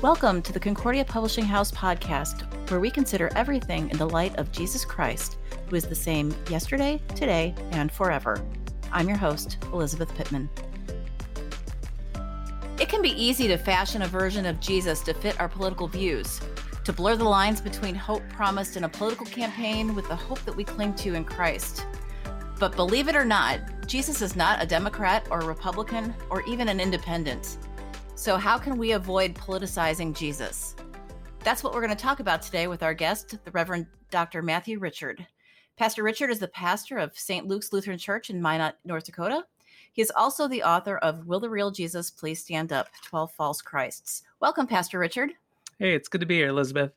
Welcome 0.00 0.42
to 0.42 0.52
the 0.52 0.60
Concordia 0.60 1.04
Publishing 1.04 1.44
House 1.44 1.72
podcast, 1.72 2.70
where 2.70 2.78
we 2.78 2.88
consider 2.88 3.32
everything 3.34 3.90
in 3.90 3.98
the 3.98 4.08
light 4.08 4.36
of 4.36 4.52
Jesus 4.52 4.84
Christ, 4.84 5.38
who 5.68 5.74
is 5.74 5.86
the 5.86 5.94
same 5.96 6.32
yesterday, 6.48 7.02
today, 7.16 7.52
and 7.72 7.90
forever. 7.90 8.40
I'm 8.92 9.08
your 9.08 9.16
host, 9.16 9.58
Elizabeth 9.72 10.14
Pittman. 10.14 10.48
It 12.78 12.88
can 12.88 13.02
be 13.02 13.10
easy 13.20 13.48
to 13.48 13.56
fashion 13.56 14.02
a 14.02 14.06
version 14.06 14.46
of 14.46 14.60
Jesus 14.60 15.00
to 15.00 15.12
fit 15.14 15.40
our 15.40 15.48
political 15.48 15.88
views, 15.88 16.40
to 16.84 16.92
blur 16.92 17.16
the 17.16 17.24
lines 17.24 17.60
between 17.60 17.96
hope 17.96 18.22
promised 18.28 18.76
in 18.76 18.84
a 18.84 18.88
political 18.88 19.26
campaign 19.26 19.96
with 19.96 20.06
the 20.06 20.14
hope 20.14 20.38
that 20.44 20.54
we 20.54 20.62
cling 20.62 20.94
to 20.94 21.14
in 21.14 21.24
Christ. 21.24 21.84
But 22.60 22.76
believe 22.76 23.08
it 23.08 23.16
or 23.16 23.24
not, 23.24 23.58
Jesus 23.88 24.22
is 24.22 24.36
not 24.36 24.62
a 24.62 24.66
Democrat 24.66 25.26
or 25.28 25.40
a 25.40 25.46
Republican 25.46 26.14
or 26.30 26.42
even 26.42 26.68
an 26.68 26.78
independent. 26.78 27.58
So, 28.18 28.36
how 28.36 28.58
can 28.58 28.76
we 28.76 28.92
avoid 28.92 29.36
politicizing 29.36 30.12
Jesus? 30.12 30.74
That's 31.44 31.62
what 31.62 31.72
we're 31.72 31.86
going 31.86 31.96
to 31.96 32.02
talk 32.02 32.18
about 32.18 32.42
today 32.42 32.66
with 32.66 32.82
our 32.82 32.92
guest, 32.92 33.38
the 33.44 33.50
Reverend 33.52 33.86
Dr. 34.10 34.42
Matthew 34.42 34.80
Richard. 34.80 35.24
Pastor 35.76 36.02
Richard 36.02 36.28
is 36.28 36.40
the 36.40 36.48
pastor 36.48 36.98
of 36.98 37.16
St. 37.16 37.46
Luke's 37.46 37.72
Lutheran 37.72 37.96
Church 37.96 38.28
in 38.28 38.42
Minot, 38.42 38.74
North 38.84 39.04
Dakota. 39.04 39.44
He 39.92 40.02
is 40.02 40.10
also 40.16 40.48
the 40.48 40.64
author 40.64 40.98
of 40.98 41.28
Will 41.28 41.38
the 41.38 41.48
Real 41.48 41.70
Jesus 41.70 42.10
Please 42.10 42.42
Stand 42.42 42.72
Up 42.72 42.88
12 43.04 43.30
False 43.30 43.62
Christs. 43.62 44.24
Welcome, 44.40 44.66
Pastor 44.66 44.98
Richard. 44.98 45.30
Hey, 45.78 45.94
it's 45.94 46.08
good 46.08 46.20
to 46.20 46.26
be 46.26 46.38
here, 46.38 46.48
Elizabeth. 46.48 46.90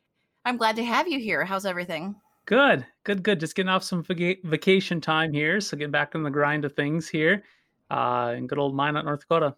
I'm 0.43 0.57
glad 0.57 0.75
to 0.77 0.83
have 0.83 1.07
you 1.07 1.19
here. 1.19 1.45
How's 1.45 1.67
everything? 1.67 2.15
Good, 2.47 2.83
good, 3.03 3.21
good. 3.21 3.39
Just 3.39 3.53
getting 3.53 3.69
off 3.69 3.83
some 3.83 4.03
vacation 4.03 4.99
time 4.99 5.33
here. 5.33 5.61
So, 5.61 5.77
getting 5.77 5.91
back 5.91 6.15
in 6.15 6.23
the 6.23 6.31
grind 6.31 6.65
of 6.65 6.73
things 6.73 7.07
here 7.07 7.43
uh, 7.91 8.33
in 8.35 8.47
good 8.47 8.57
old 8.57 8.75
Minot, 8.75 9.05
North 9.05 9.19
Dakota. 9.19 9.55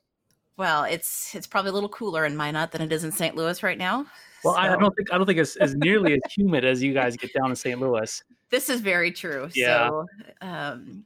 Well, 0.58 0.84
it's 0.84 1.34
it's 1.34 1.48
probably 1.48 1.72
a 1.72 1.74
little 1.74 1.90
cooler 1.90 2.26
in 2.26 2.38
Minot 2.38 2.72
than 2.72 2.82
it 2.82 2.92
is 2.92 3.04
in 3.04 3.12
St. 3.12 3.36
Louis 3.36 3.64
right 3.64 3.78
now. 3.78 4.06
Well, 4.44 4.54
so. 4.54 4.60
I 4.60 4.68
don't 4.76 4.96
think 4.96 5.12
I 5.12 5.18
don't 5.18 5.26
think 5.26 5.40
it's 5.40 5.56
as 5.56 5.76
nearly 5.76 6.14
as 6.14 6.22
humid 6.32 6.64
as 6.64 6.84
you 6.84 6.94
guys 6.94 7.18
get 7.18 7.34
down 7.34 7.50
in 7.50 7.56
St. 7.56 7.80
Louis. 7.80 8.24
This 8.50 8.70
is 8.70 8.82
very 8.82 9.12
true. 9.12 9.50
Yeah. 9.56 9.90
So 9.90 10.06
um, 10.42 11.06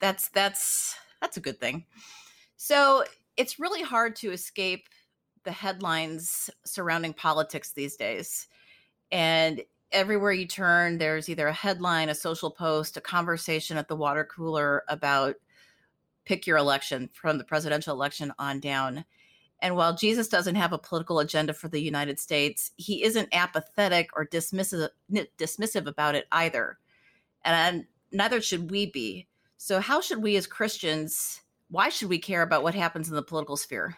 that's 0.00 0.28
that's 0.28 0.96
that's 1.20 1.36
a 1.36 1.40
good 1.40 1.60
thing. 1.60 1.84
So 2.56 3.04
it's 3.36 3.58
really 3.58 3.82
hard 3.82 4.16
to 4.16 4.32
escape 4.32 4.88
the 5.44 5.52
headlines 5.52 6.48
surrounding 6.64 7.12
politics 7.12 7.72
these 7.72 7.96
days, 7.96 8.46
and 9.12 9.62
everywhere 9.92 10.32
you 10.32 10.46
turn, 10.46 10.98
there's 10.98 11.28
either 11.28 11.48
a 11.48 11.52
headline, 11.52 12.08
a 12.08 12.14
social 12.14 12.50
post, 12.50 12.96
a 12.96 13.00
conversation 13.00 13.76
at 13.76 13.88
the 13.88 13.96
water 13.96 14.24
cooler 14.24 14.82
about 14.88 15.36
pick 16.26 16.46
your 16.46 16.58
election 16.58 17.08
from 17.12 17.38
the 17.38 17.44
presidential 17.44 17.94
election 17.94 18.32
on 18.38 18.60
down. 18.60 19.04
And 19.62 19.74
while 19.74 19.96
Jesus 19.96 20.28
doesn't 20.28 20.56
have 20.56 20.74
a 20.74 20.78
political 20.78 21.18
agenda 21.18 21.54
for 21.54 21.68
the 21.68 21.80
United 21.80 22.20
States, 22.20 22.72
he 22.76 23.02
isn't 23.02 23.30
apathetic 23.32 24.10
or 24.14 24.26
dismissive 24.26 24.90
dismissive 25.38 25.86
about 25.86 26.14
it 26.14 26.26
either. 26.30 26.78
And 27.42 27.86
neither 28.12 28.42
should 28.42 28.70
we 28.70 28.90
be. 28.90 29.26
So 29.56 29.80
how 29.80 30.02
should 30.02 30.22
we 30.22 30.36
as 30.36 30.46
Christians 30.46 31.40
why 31.68 31.88
should 31.88 32.08
we 32.08 32.18
care 32.18 32.42
about 32.42 32.62
what 32.62 32.74
happens 32.74 33.08
in 33.08 33.14
the 33.14 33.22
political 33.22 33.56
sphere? 33.56 33.96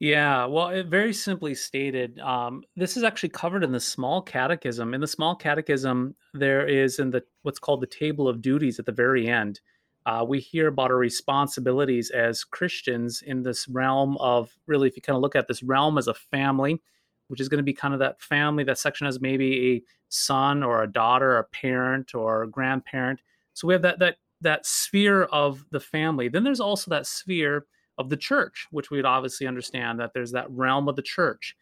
Yeah, 0.00 0.46
well, 0.46 0.82
very 0.82 1.12
simply 1.12 1.54
stated, 1.54 2.18
um, 2.18 2.64
this 2.74 2.96
is 2.96 3.04
actually 3.04 3.28
covered 3.28 3.62
in 3.62 3.70
the 3.70 3.78
Small 3.78 4.20
Catechism. 4.20 4.94
In 4.94 5.00
the 5.00 5.06
Small 5.06 5.36
Catechism, 5.36 6.16
there 6.34 6.66
is 6.66 6.98
in 6.98 7.10
the 7.10 7.22
what's 7.42 7.60
called 7.60 7.80
the 7.80 7.86
Table 7.86 8.26
of 8.26 8.42
Duties 8.42 8.80
at 8.80 8.86
the 8.86 8.92
very 8.92 9.28
end 9.28 9.60
uh, 10.06 10.24
we 10.26 10.40
hear 10.40 10.68
about 10.68 10.90
our 10.90 10.96
responsibilities 10.96 12.10
as 12.10 12.44
Christians 12.44 13.22
in 13.22 13.42
this 13.42 13.68
realm 13.68 14.16
of 14.18 14.56
really, 14.66 14.88
if 14.88 14.96
you 14.96 15.02
kind 15.02 15.16
of 15.16 15.22
look 15.22 15.36
at 15.36 15.46
this 15.46 15.62
realm 15.62 15.98
as 15.98 16.08
a 16.08 16.14
family, 16.14 16.80
which 17.28 17.40
is 17.40 17.48
going 17.48 17.58
to 17.58 17.64
be 17.64 17.72
kind 17.72 17.94
of 17.94 18.00
that 18.00 18.20
family, 18.20 18.64
that 18.64 18.78
section 18.78 19.06
has 19.06 19.20
maybe 19.20 19.74
a 19.74 19.82
son 20.08 20.62
or 20.62 20.82
a 20.82 20.92
daughter, 20.92 21.38
a 21.38 21.44
parent 21.44 22.14
or 22.14 22.42
a 22.42 22.50
grandparent. 22.50 23.20
So 23.54 23.68
we 23.68 23.74
have 23.74 23.82
that 23.82 23.98
that 24.00 24.16
that 24.40 24.66
sphere 24.66 25.24
of 25.24 25.64
the 25.70 25.80
family. 25.80 26.28
Then 26.28 26.42
there's 26.42 26.60
also 26.60 26.90
that 26.90 27.06
sphere 27.06 27.66
of 27.96 28.08
the 28.08 28.16
church, 28.16 28.66
which 28.70 28.90
we'd 28.90 29.04
obviously 29.04 29.46
understand 29.46 30.00
that 30.00 30.12
there's 30.14 30.32
that 30.32 30.50
realm 30.50 30.88
of 30.88 30.96
the 30.96 31.02
church. 31.02 31.56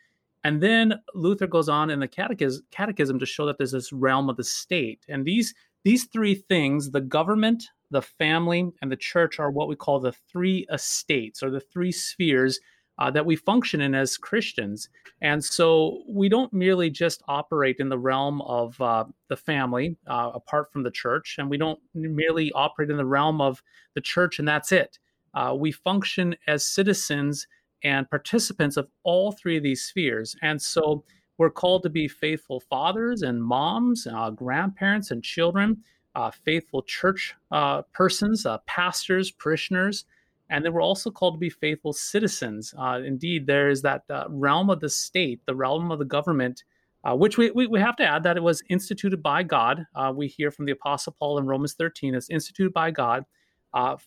And 0.44 0.62
then 0.62 0.94
Luther 1.14 1.46
goes 1.46 1.68
on 1.68 1.90
in 1.90 2.00
the 2.00 2.08
catechism, 2.08 2.64
catechism 2.70 3.18
to 3.18 3.26
show 3.26 3.44
that 3.46 3.58
there's 3.58 3.72
this 3.72 3.92
realm 3.92 4.30
of 4.30 4.36
the 4.36 4.44
state. 4.44 5.04
And 5.08 5.24
these 5.24 5.54
these 5.84 6.04
three 6.06 6.34
things, 6.34 6.90
the 6.90 7.00
government, 7.00 7.64
the 7.90 8.02
family, 8.02 8.70
and 8.80 8.90
the 8.90 8.96
church 8.96 9.38
are 9.38 9.50
what 9.50 9.68
we 9.68 9.76
call 9.76 10.00
the 10.00 10.12
three 10.30 10.66
estates 10.72 11.42
or 11.42 11.50
the 11.50 11.60
three 11.60 11.92
spheres 11.92 12.60
uh, 12.98 13.10
that 13.10 13.24
we 13.24 13.34
function 13.34 13.80
in 13.80 13.94
as 13.94 14.18
Christians. 14.18 14.88
And 15.22 15.42
so 15.42 16.02
we 16.08 16.28
don't 16.28 16.52
merely 16.52 16.90
just 16.90 17.22
operate 17.28 17.76
in 17.78 17.88
the 17.88 17.98
realm 17.98 18.42
of 18.42 18.78
uh, 18.80 19.04
the 19.28 19.36
family 19.36 19.96
uh, 20.06 20.32
apart 20.34 20.70
from 20.72 20.82
the 20.82 20.90
church, 20.90 21.36
and 21.38 21.48
we 21.48 21.56
don't 21.56 21.80
merely 21.94 22.52
operate 22.52 22.90
in 22.90 22.98
the 22.98 23.06
realm 23.06 23.40
of 23.40 23.62
the 23.94 24.00
church 24.00 24.38
and 24.38 24.46
that's 24.46 24.70
it. 24.70 24.98
Uh, 25.34 25.54
we 25.56 25.72
function 25.72 26.34
as 26.46 26.66
citizens 26.66 27.46
and 27.82 28.08
participants 28.10 28.76
of 28.76 28.88
all 29.04 29.32
three 29.32 29.56
of 29.56 29.62
these 29.62 29.82
spheres. 29.82 30.36
And 30.42 30.60
so 30.60 31.04
we're 31.38 31.50
called 31.50 31.82
to 31.84 31.90
be 31.90 32.08
faithful 32.08 32.60
fathers 32.60 33.22
and 33.22 33.42
moms, 33.42 34.06
uh, 34.06 34.30
grandparents 34.30 35.10
and 35.10 35.22
children 35.22 35.82
uh, 36.14 36.30
faithful 36.30 36.82
church 36.82 37.34
uh, 37.50 37.82
persons, 37.92 38.46
uh, 38.46 38.58
pastors, 38.66 39.30
parishioners, 39.30 40.04
and 40.48 40.64
then 40.64 40.72
we're 40.72 40.82
also 40.82 41.10
called 41.10 41.34
to 41.34 41.38
be 41.38 41.50
faithful 41.50 41.92
citizens. 41.92 42.74
Uh, 42.76 43.00
indeed, 43.04 43.46
there 43.46 43.70
is 43.70 43.82
that 43.82 44.02
uh, 44.10 44.24
realm 44.28 44.70
of 44.70 44.80
the 44.80 44.88
state, 44.88 45.40
the 45.46 45.54
realm 45.54 45.92
of 45.92 45.98
the 45.98 46.04
government, 46.04 46.64
uh, 47.04 47.14
which 47.14 47.38
we, 47.38 47.50
we, 47.52 47.66
we, 47.66 47.80
have 47.80 47.96
to 47.96 48.04
add 48.04 48.24
that 48.24 48.36
it 48.36 48.42
was 48.42 48.62
instituted 48.68 49.22
by 49.22 49.42
God. 49.42 49.86
we 50.14 50.26
hear 50.26 50.50
from 50.50 50.66
the 50.66 50.72
Apostle 50.72 51.14
Paul 51.18 51.38
in 51.38 51.46
Romans 51.46 51.74
13, 51.74 52.14
it's 52.14 52.28
instituted 52.28 52.74
by 52.74 52.90
God 52.90 53.24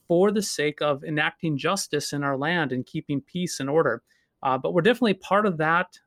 for 0.07 0.31
the 0.31 0.41
sake 0.41 0.81
of 0.81 1.03
enacting 1.03 1.57
justice 1.57 2.13
in 2.13 2.23
our 2.23 2.37
land 2.37 2.71
and 2.71 2.85
keeping 2.85 3.21
peace 3.21 3.59
and 3.59 3.69
order. 3.69 4.03
but 4.41 4.73
we're 4.73 4.81
definitely 4.81 5.15
part 5.15 5.47
of 5.47 5.57
that 5.57 5.97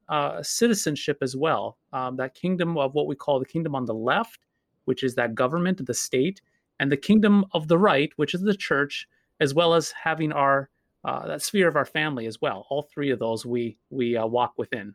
citizenship 0.42 1.18
as 1.22 1.34
well, 1.34 1.78
um, 1.92 2.16
that 2.16 2.34
kingdom 2.34 2.78
of 2.78 2.94
what 2.94 3.08
we 3.08 3.16
call 3.16 3.40
the 3.40 3.46
kingdom 3.46 3.74
on 3.74 3.86
the 3.86 3.94
left 3.94 4.45
which 4.86 5.04
is 5.04 5.14
that 5.14 5.34
government, 5.34 5.84
the 5.86 5.94
state, 5.94 6.40
and 6.80 6.90
the 6.90 6.96
kingdom 6.96 7.44
of 7.52 7.68
the 7.68 7.78
right, 7.78 8.10
which 8.16 8.34
is 8.34 8.40
the 8.40 8.56
church, 8.56 9.06
as 9.40 9.54
well 9.54 9.74
as 9.74 9.92
having 9.92 10.32
our 10.32 10.70
uh, 11.04 11.24
that 11.26 11.42
sphere 11.42 11.68
of 11.68 11.76
our 11.76 11.84
family 11.84 12.26
as 12.26 12.40
well. 12.40 12.66
All 12.68 12.82
three 12.82 13.10
of 13.10 13.20
those 13.20 13.46
we 13.46 13.78
we 13.90 14.16
uh, 14.16 14.26
walk 14.26 14.54
within. 14.56 14.94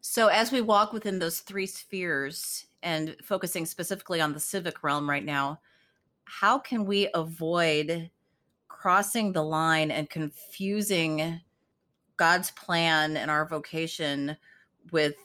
So 0.00 0.28
as 0.28 0.52
we 0.52 0.60
walk 0.60 0.92
within 0.92 1.18
those 1.18 1.40
three 1.40 1.66
spheres 1.66 2.66
and 2.82 3.16
focusing 3.22 3.66
specifically 3.66 4.20
on 4.20 4.32
the 4.32 4.40
civic 4.40 4.82
realm 4.82 5.08
right 5.08 5.24
now, 5.24 5.60
how 6.24 6.58
can 6.58 6.84
we 6.84 7.08
avoid 7.14 8.10
crossing 8.68 9.32
the 9.32 9.42
line 9.42 9.90
and 9.90 10.08
confusing 10.08 11.40
God's 12.16 12.50
plan 12.52 13.16
and 13.16 13.30
our 13.30 13.46
vocation 13.46 14.36
with 14.92 15.16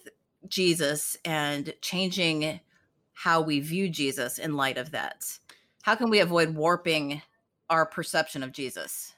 Jesus 0.47 1.18
and 1.25 1.73
changing 1.81 2.59
how 3.14 3.42
we 3.42 3.60
view 3.60 3.90
Jesus 3.90 4.40
in 4.40 4.56
light 4.56 4.78
of 4.78 4.92
that? 4.92 5.26
How 5.84 5.96
can 5.96 6.10
we 6.10 6.20
avoid 6.20 6.56
warping 6.56 7.22
our 7.70 7.86
perception 7.86 8.44
of 8.44 8.52
Jesus? 8.52 9.14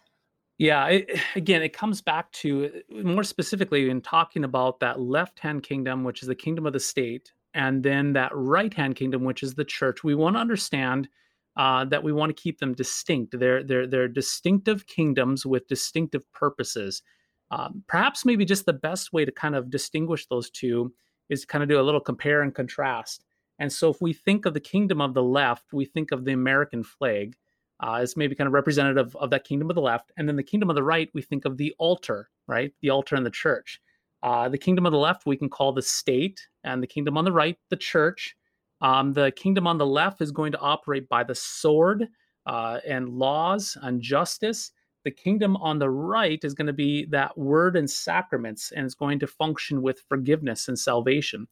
Yeah, 0.57 0.87
it, 0.87 1.19
again, 1.35 1.61
it 1.61 1.73
comes 1.73 2.01
back 2.01 2.31
to 2.33 2.81
more 2.89 3.23
specifically 3.23 3.89
in 3.89 4.01
talking 4.01 4.43
about 4.43 4.79
that 4.79 4.99
left 4.99 5.39
hand 5.39 5.63
kingdom, 5.63 6.03
which 6.03 6.21
is 6.21 6.27
the 6.27 6.35
kingdom 6.35 6.65
of 6.65 6.73
the 6.73 6.79
state, 6.79 7.33
and 7.53 7.83
then 7.83 8.13
that 8.13 8.31
right 8.33 8.73
hand 8.73 8.95
kingdom, 8.95 9.23
which 9.23 9.43
is 9.43 9.53
the 9.53 9.65
church. 9.65 10.03
We 10.03 10.15
want 10.15 10.35
to 10.35 10.39
understand 10.39 11.09
uh, 11.55 11.85
that 11.85 12.03
we 12.03 12.11
want 12.11 12.35
to 12.35 12.41
keep 12.41 12.59
them 12.59 12.73
distinct. 12.73 13.37
They're 13.37 13.63
they're 13.63 13.87
they're 13.87 14.07
distinctive 14.07 14.87
kingdoms 14.87 15.45
with 15.45 15.67
distinctive 15.67 16.31
purposes. 16.33 17.03
Um, 17.51 17.83
perhaps 17.87 18.25
maybe 18.25 18.45
just 18.45 18.65
the 18.65 18.73
best 18.73 19.13
way 19.13 19.25
to 19.25 19.31
kind 19.31 19.55
of 19.55 19.69
distinguish 19.69 20.25
those 20.25 20.49
two 20.49 20.91
is 21.29 21.45
kind 21.45 21.61
of 21.61 21.69
do 21.69 21.79
a 21.79 21.83
little 21.83 21.99
compare 21.99 22.41
and 22.41 22.55
contrast. 22.55 23.25
And 23.59 23.71
so, 23.71 23.89
if 23.89 24.01
we 24.01 24.13
think 24.13 24.45
of 24.45 24.53
the 24.53 24.59
kingdom 24.59 25.01
of 25.01 25.13
the 25.13 25.23
left, 25.23 25.73
we 25.73 25.85
think 25.85 26.11
of 26.11 26.25
the 26.25 26.33
American 26.33 26.83
flag 26.83 27.35
uh, 27.83 27.95
as 27.95 28.15
maybe 28.15 28.35
kind 28.35 28.47
of 28.47 28.53
representative 28.53 29.15
of 29.17 29.29
that 29.31 29.43
kingdom 29.43 29.69
of 29.69 29.75
the 29.75 29.81
left. 29.81 30.11
And 30.17 30.27
then 30.27 30.35
the 30.35 30.43
kingdom 30.43 30.69
of 30.69 30.75
the 30.75 30.83
right, 30.83 31.09
we 31.13 31.21
think 31.21 31.45
of 31.45 31.57
the 31.57 31.73
altar, 31.77 32.29
right? 32.47 32.71
The 32.81 32.89
altar 32.89 33.15
and 33.15 33.25
the 33.25 33.31
church. 33.31 33.81
Uh, 34.21 34.47
the 34.47 34.57
kingdom 34.57 34.85
of 34.85 34.93
the 34.93 34.97
left, 34.97 35.25
we 35.25 35.35
can 35.35 35.49
call 35.49 35.73
the 35.73 35.81
state, 35.81 36.47
and 36.63 36.81
the 36.81 36.87
kingdom 36.87 37.17
on 37.17 37.25
the 37.25 37.31
right, 37.31 37.57
the 37.69 37.75
church. 37.75 38.35
Um, 38.79 39.11
the 39.11 39.31
kingdom 39.31 39.67
on 39.67 39.77
the 39.77 39.85
left 39.85 40.21
is 40.21 40.31
going 40.31 40.53
to 40.53 40.59
operate 40.59 41.09
by 41.09 41.23
the 41.23 41.35
sword 41.35 42.07
uh, 42.45 42.79
and 42.87 43.09
laws 43.09 43.77
and 43.81 44.01
justice. 44.01 44.71
The 45.03 45.11
kingdom 45.11 45.57
on 45.57 45.79
the 45.79 45.89
right 45.89 46.39
is 46.41 46.53
going 46.53 46.67
to 46.67 46.73
be 46.73 47.05
that 47.07 47.37
word 47.37 47.75
and 47.75 47.89
sacraments, 47.89 48.71
and 48.71 48.85
it's 48.85 48.95
going 48.95 49.19
to 49.19 49.27
function 49.27 49.81
with 49.81 50.03
forgiveness 50.07 50.69
and 50.69 50.79
salvation. 50.79 51.47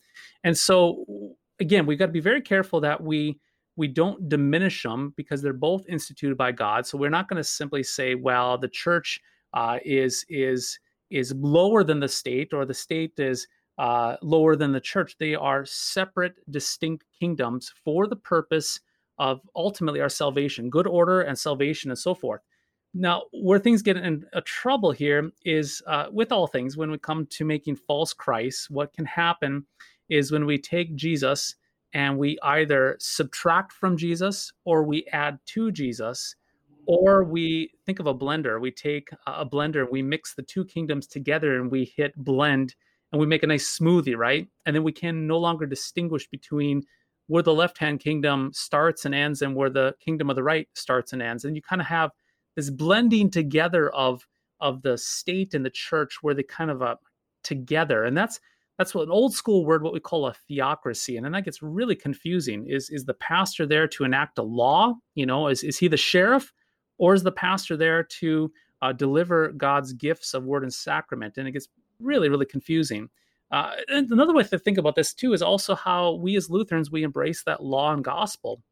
And 0.46 0.58
so, 0.58 1.36
again, 1.62 1.86
we've 1.86 2.00
got 2.00 2.08
to 2.08 2.12
be 2.12 2.20
very 2.20 2.42
careful 2.42 2.82
that 2.82 3.02
we 3.02 3.40
we 3.78 3.88
don't 3.88 4.28
diminish 4.28 4.84
them 4.84 5.14
because 5.16 5.42
they're 5.42 5.54
both 5.54 5.88
instituted 5.88 6.38
by 6.38 6.52
God. 6.52 6.86
So 6.86 6.98
we're 6.98 7.10
not 7.10 7.30
going 7.30 7.38
to 7.38 7.44
simply 7.44 7.84
say, 7.84 8.16
well, 8.16 8.58
the 8.58 8.68
church 8.68 9.22
uh, 9.54 9.78
is 9.86 10.26
is 10.28 10.78
is 11.10 11.34
lower 11.38 11.84
than 11.84 12.00
the 12.00 12.08
state, 12.08 12.54
or 12.54 12.66
the 12.66 12.74
state 12.74 13.14
is 13.18 13.48
uh, 13.78 14.18
lower 14.22 14.56
than 14.56 14.72
the 14.72 14.82
church. 14.82 15.16
They 15.18 15.36
are 15.36 15.66
separate, 15.66 16.36
distinct 16.50 17.06
kingdoms 17.18 17.72
for 17.84 18.08
the 18.08 18.16
purpose 18.18 18.80
of 19.18 19.40
ultimately 19.56 20.02
our 20.02 20.10
salvation, 20.10 20.70
good 20.70 20.88
order 20.88 21.22
and 21.22 21.38
salvation, 21.38 21.92
and 21.92 22.00
so 22.00 22.16
forth. 22.16 22.42
Now, 22.94 23.24
where 23.32 23.60
things 23.60 23.82
get 23.82 23.96
in 23.96 24.26
a 24.34 24.42
trouble 24.42 24.92
here 24.92 25.32
is 25.46 25.82
uh, 25.88 26.08
with 26.12 26.32
all 26.32 26.48
things, 26.48 26.76
when 26.76 26.92
we 26.92 26.98
come 26.98 27.26
to 27.28 27.46
making 27.46 27.78
false 27.78 28.14
Christs, 28.14 28.70
what 28.70 28.94
can 28.94 29.06
happen 29.06 29.66
is 30.12 30.32
when 30.32 30.46
we 30.46 30.60
take 30.60 30.96
Jesus 30.96 31.56
and 31.94 32.18
we 32.18 32.38
either 32.44 32.98
subtract 33.00 33.72
from 33.72 33.98
Jesus 33.98 34.52
or 34.66 34.84
we 34.84 35.06
add 35.12 35.40
to 35.48 35.72
Jesus, 35.72 36.36
or 36.86 37.24
we 37.24 37.72
think 37.86 38.00
of 38.00 38.08
a 38.08 38.14
blender. 38.14 38.60
We 38.60 38.72
take 38.72 39.10
a 39.26 39.46
blender, 39.46 39.90
we 39.90 40.02
mix 40.02 40.36
the 40.36 40.44
two 40.44 40.66
kingdoms 40.66 41.08
together, 41.08 41.60
and 41.60 41.72
we 41.72 41.86
hit 41.96 42.16
blend 42.16 42.76
and 43.12 43.20
we 43.20 43.28
make 43.28 43.44
a 43.44 43.48
nice 43.48 43.78
smoothie, 43.78 44.16
right? 44.16 44.48
And 44.66 44.76
then 44.76 44.84
we 44.84 44.92
can 44.92 45.28
no 45.28 45.38
longer 45.38 45.66
distinguish 45.66 46.28
between 46.30 46.84
where 47.28 47.44
the 47.44 47.54
left 47.54 47.78
hand 47.78 48.00
kingdom 48.00 48.52
starts 48.54 49.06
and 49.06 49.14
ends 49.14 49.42
and 49.42 49.56
where 49.56 49.70
the 49.70 49.96
kingdom 50.04 50.30
of 50.30 50.36
the 50.36 50.44
right 50.44 50.68
starts 50.74 51.14
and 51.14 51.22
ends. 51.22 51.46
And 51.46 51.56
you 51.56 51.62
kind 51.62 51.82
of 51.82 51.88
have 51.88 52.12
this 52.56 52.70
blending 52.70 53.30
together 53.30 53.90
of 53.90 54.28
of 54.60 54.82
the 54.84 54.98
state 54.98 55.54
and 55.54 55.66
the 55.66 55.72
church 55.72 56.20
where 56.22 56.34
they 56.36 56.44
kind 56.44 56.70
of 56.70 56.82
uh, 56.82 56.96
together. 57.44 58.04
And 58.04 58.16
that's 58.16 58.40
that's 58.82 58.96
what 58.96 59.04
an 59.04 59.12
old 59.12 59.32
school 59.32 59.64
word, 59.64 59.84
what 59.84 59.94
we 59.94 60.00
call 60.00 60.26
a 60.26 60.34
theocracy. 60.34 61.16
And 61.16 61.24
then 61.24 61.34
that 61.34 61.46
gets 61.46 61.62
really 61.62 61.96
confusing. 61.96 62.66
Is 62.68 62.90
is 62.90 63.06
the 63.06 63.14
pastor 63.14 63.68
there 63.68 63.88
to 63.90 64.04
enact 64.04 64.40
a 64.40 64.44
law? 64.44 64.96
You 65.14 65.28
know, 65.28 65.50
is, 65.50 65.62
is 65.64 65.78
he 65.78 65.88
the 65.88 65.98
sheriff? 65.98 66.52
Or 66.98 67.14
is 67.14 67.22
the 67.22 67.32
pastor 67.32 67.78
there 67.78 68.04
to 68.04 68.52
uh, 68.82 68.94
deliver 68.94 69.50
God's 69.50 69.94
gifts 69.94 70.34
of 70.34 70.46
word 70.46 70.64
and 70.64 70.74
sacrament? 70.74 71.38
And 71.38 71.48
it 71.48 71.52
gets 71.52 71.68
really, 72.00 72.28
really 72.28 72.48
confusing. 72.48 73.10
Uh, 73.52 73.74
and 73.88 74.10
another 74.10 74.34
way 74.34 74.44
to 74.44 74.58
think 74.58 74.80
about 74.80 74.96
this 74.96 75.14
too 75.14 75.34
is 75.34 75.44
also 75.44 75.76
how 75.76 76.14
we 76.14 76.36
as 76.36 76.50
Lutherans 76.50 76.90
we 76.90 77.04
embrace 77.04 77.44
that 77.44 77.64
law 77.64 77.94
and 77.94 78.04
gospel. 78.04 78.64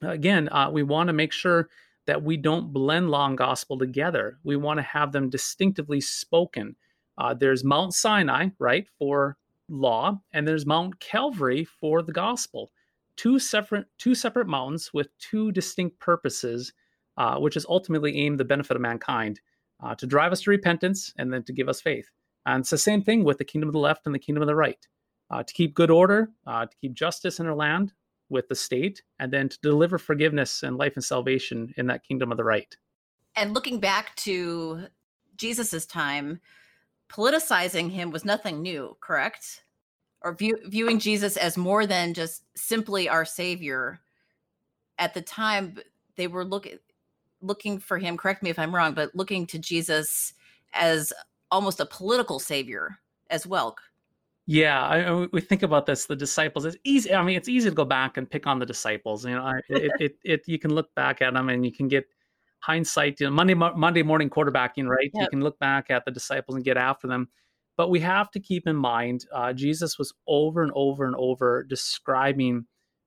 Again, 0.00 0.48
uh, 0.48 0.70
we 0.70 0.82
want 0.82 1.08
to 1.08 1.12
make 1.12 1.32
sure 1.32 1.68
that 2.06 2.22
we 2.22 2.38
don't 2.38 2.72
blend 2.72 3.10
law 3.10 3.26
and 3.26 3.36
gospel 3.36 3.78
together. 3.78 4.38
We 4.44 4.56
want 4.56 4.78
to 4.78 4.82
have 4.82 5.12
them 5.12 5.28
distinctively 5.28 6.00
spoken. 6.00 6.74
Uh, 7.18 7.34
there's 7.34 7.64
Mount 7.64 7.92
Sinai, 7.94 8.48
right, 8.58 8.86
for 8.98 9.36
law, 9.72 10.20
and 10.32 10.46
there's 10.46 10.66
Mount 10.66 11.00
Calvary 11.00 11.64
for 11.64 12.02
the 12.02 12.12
gospel. 12.12 12.70
Two 13.16 13.38
separate 13.38 13.86
two 13.98 14.14
separate 14.14 14.46
mountains 14.46 14.90
with 14.94 15.08
two 15.18 15.52
distinct 15.52 15.98
purposes, 15.98 16.72
uh, 17.16 17.38
which 17.38 17.56
is 17.56 17.66
ultimately 17.68 18.16
aimed 18.18 18.38
the 18.38 18.44
benefit 18.44 18.76
of 18.76 18.80
mankind, 18.80 19.40
uh, 19.82 19.94
to 19.96 20.06
drive 20.06 20.32
us 20.32 20.42
to 20.42 20.50
repentance 20.50 21.12
and 21.18 21.32
then 21.32 21.42
to 21.44 21.52
give 21.52 21.68
us 21.68 21.80
faith. 21.80 22.08
And 22.46 22.60
it's 22.60 22.70
the 22.70 22.78
same 22.78 23.02
thing 23.02 23.24
with 23.24 23.38
the 23.38 23.44
kingdom 23.44 23.68
of 23.68 23.72
the 23.72 23.78
left 23.78 24.06
and 24.06 24.14
the 24.14 24.18
kingdom 24.18 24.42
of 24.42 24.46
the 24.46 24.54
right. 24.54 24.86
Uh, 25.30 25.42
to 25.42 25.54
keep 25.54 25.74
good 25.74 25.90
order, 25.90 26.30
uh, 26.46 26.66
to 26.66 26.76
keep 26.76 26.92
justice 26.92 27.40
in 27.40 27.46
our 27.46 27.54
land 27.54 27.92
with 28.28 28.48
the 28.48 28.54
state, 28.54 29.02
and 29.18 29.32
then 29.32 29.48
to 29.48 29.58
deliver 29.62 29.98
forgiveness 29.98 30.62
and 30.62 30.76
life 30.76 30.94
and 30.94 31.04
salvation 31.04 31.72
in 31.76 31.86
that 31.86 32.04
kingdom 32.04 32.30
of 32.30 32.36
the 32.36 32.44
right. 32.44 32.76
And 33.36 33.54
looking 33.54 33.80
back 33.80 34.14
to 34.16 34.88
Jesus's 35.36 35.86
time, 35.86 36.40
politicizing 37.12 37.90
him 37.90 38.10
was 38.10 38.24
nothing 38.24 38.62
new, 38.62 38.96
correct? 39.00 39.64
Or 40.22 40.34
view, 40.34 40.56
viewing 40.66 40.98
Jesus 40.98 41.36
as 41.36 41.56
more 41.56 41.86
than 41.86 42.14
just 42.14 42.44
simply 42.56 43.08
our 43.08 43.24
savior. 43.24 44.00
At 44.98 45.14
the 45.14 45.22
time, 45.22 45.78
they 46.16 46.26
were 46.26 46.44
looking 46.44 46.78
looking 47.40 47.78
for 47.78 47.98
him. 47.98 48.16
Correct 48.16 48.42
me 48.42 48.50
if 48.50 48.58
I'm 48.58 48.74
wrong, 48.74 48.94
but 48.94 49.14
looking 49.14 49.46
to 49.48 49.58
Jesus 49.58 50.32
as 50.74 51.12
almost 51.50 51.80
a 51.80 51.86
political 51.86 52.38
savior 52.38 52.98
as 53.30 53.46
well. 53.46 53.76
Yeah, 54.46 54.82
I, 54.82 55.26
we 55.32 55.40
think 55.40 55.62
about 55.62 55.86
this. 55.86 56.06
The 56.06 56.16
disciples. 56.16 56.64
It's 56.64 56.76
easy. 56.84 57.14
I 57.14 57.22
mean, 57.22 57.36
it's 57.36 57.48
easy 57.48 57.68
to 57.68 57.74
go 57.74 57.84
back 57.84 58.16
and 58.16 58.28
pick 58.28 58.46
on 58.46 58.58
the 58.58 58.66
disciples. 58.66 59.24
You 59.24 59.34
know, 59.36 59.52
it, 59.68 59.92
it, 60.00 60.18
it, 60.24 60.42
You 60.46 60.58
can 60.58 60.74
look 60.74 60.92
back 60.94 61.22
at 61.22 61.34
them 61.34 61.48
and 61.48 61.64
you 61.64 61.72
can 61.72 61.88
get 61.88 62.06
hindsight. 62.62 63.20
You 63.20 63.26
know, 63.26 63.32
Monday 63.32 63.54
Monday 63.54 64.02
morning 64.02 64.30
quarterbacking, 64.30 64.88
right? 64.88 65.10
Yep. 65.12 65.22
You 65.22 65.28
can 65.28 65.40
look 65.42 65.58
back 65.58 65.90
at 65.90 66.04
the 66.04 66.10
disciples 66.10 66.56
and 66.56 66.64
get 66.64 66.76
after 66.76 67.06
them. 67.06 67.28
But 67.76 67.90
we 67.90 68.00
have 68.00 68.30
to 68.32 68.40
keep 68.40 68.66
in 68.66 68.76
mind, 68.76 69.24
uh, 69.34 69.52
Jesus 69.52 69.98
was 69.98 70.12
over 70.26 70.62
and 70.62 70.70
over 70.74 71.06
and 71.06 71.16
over 71.16 71.64
describing 71.64 72.66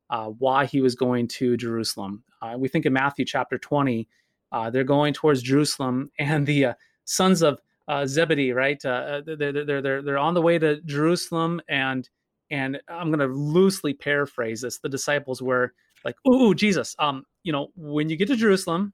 uh, 0.10 0.28
why 0.28 0.66
he 0.66 0.82
was 0.82 0.96
going 0.96 1.28
to 1.28 1.56
Jerusalem. 1.56 2.24
Uh, 2.42 2.56
we 2.58 2.68
think 2.68 2.86
in 2.86 2.94
Matthew 2.94 3.26
chapter 3.26 3.58
twenty, 3.58 4.08
uh, 4.52 4.70
they're 4.70 4.84
going 4.84 5.14
towards 5.14 5.42
Jerusalem, 5.42 6.12
and 6.20 6.46
the 6.46 6.66
uh, 6.66 6.74
sons 7.06 7.42
of 7.42 7.62
uh, 7.88 8.06
Zebedee, 8.08 8.54
right? 8.54 8.80
They're, 8.82 9.22
they're, 9.22 9.66
they're, 9.82 10.02
they're 10.02 10.18
on 10.18 10.34
the 10.34 10.42
way 10.42 10.58
to 10.60 10.82
Jerusalem, 10.82 11.62
and 11.70 12.10
and 12.50 12.80
I'm 12.88 13.10
going 13.12 13.28
to 13.28 13.34
loosely 13.34 13.94
paraphrase 13.94 14.62
this. 14.62 14.80
The 14.80 14.90
disciples 14.90 15.42
were 15.42 15.74
like, 16.04 16.16
"Ooh, 16.28 16.54
Jesus, 16.56 16.96
um, 17.00 17.24
you 17.44 17.52
know, 17.52 17.70
when 17.76 18.10
you 18.10 18.18
get 18.18 18.28
to 18.28 18.36
Jerusalem, 18.36 18.94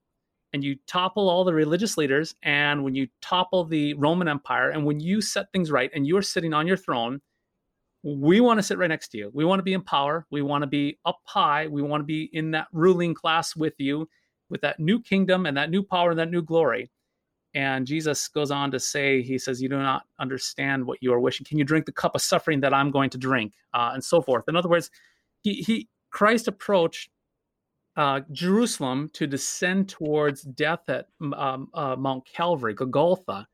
and 0.53 0.63
you 0.63 0.75
topple 0.87 1.29
all 1.29 1.43
the 1.43 1.53
religious 1.53 1.97
leaders, 1.97 2.35
and 2.43 2.83
when 2.83 2.95
you 2.95 3.07
topple 3.21 3.63
the 3.63 3.93
Roman 3.95 4.27
Empire, 4.27 4.69
and 4.69 4.85
when 4.85 4.99
you 4.99 5.21
set 5.21 5.51
things 5.51 5.71
right, 5.71 5.91
and 5.93 6.05
you 6.05 6.17
are 6.17 6.21
sitting 6.21 6.53
on 6.53 6.67
your 6.67 6.77
throne." 6.77 7.21
We 8.03 8.41
want 8.41 8.57
to 8.57 8.63
sit 8.63 8.79
right 8.79 8.87
next 8.87 9.09
to 9.09 9.19
you. 9.19 9.29
We 9.31 9.45
want 9.45 9.59
to 9.59 9.63
be 9.63 9.73
in 9.73 9.83
power. 9.83 10.25
We 10.31 10.41
want 10.41 10.63
to 10.63 10.67
be 10.67 10.97
up 11.05 11.19
high. 11.23 11.67
We 11.67 11.83
want 11.83 12.01
to 12.01 12.05
be 12.05 12.31
in 12.33 12.49
that 12.49 12.67
ruling 12.71 13.13
class 13.13 13.55
with 13.55 13.75
you, 13.77 14.09
with 14.49 14.61
that 14.61 14.79
new 14.79 14.99
kingdom 14.99 15.45
and 15.45 15.55
that 15.55 15.69
new 15.69 15.83
power 15.83 16.09
and 16.09 16.17
that 16.17 16.31
new 16.31 16.41
glory 16.41 16.89
and 17.53 17.85
Jesus 17.85 18.27
goes 18.27 18.49
on 18.51 18.71
to 18.71 18.79
say, 18.79 19.21
He 19.21 19.37
says, 19.37 19.61
You 19.61 19.69
do 19.69 19.77
not 19.77 20.03
understand 20.19 20.85
what 20.85 20.99
you 21.01 21.13
are 21.13 21.19
wishing. 21.19 21.45
Can 21.45 21.57
you 21.57 21.63
drink 21.63 21.85
the 21.85 21.91
cup 21.91 22.15
of 22.15 22.21
suffering 22.21 22.61
that 22.61 22.73
I'm 22.73 22.91
going 22.91 23.09
to 23.09 23.17
drink? 23.17 23.53
Uh, 23.73 23.91
and 23.93 24.03
so 24.03 24.21
forth. 24.21 24.45
In 24.47 24.55
other 24.55 24.69
words, 24.69 24.89
he, 25.41 25.55
he 25.55 25.87
Christ 26.11 26.47
approached 26.47 27.09
uh, 27.97 28.21
Jerusalem 28.31 29.09
to 29.13 29.27
descend 29.27 29.89
towards 29.89 30.43
death 30.43 30.87
at 30.87 31.07
um, 31.21 31.67
uh, 31.73 31.95
Mount 31.95 32.25
Calvary, 32.25 32.73
Golgotha, 32.73 33.47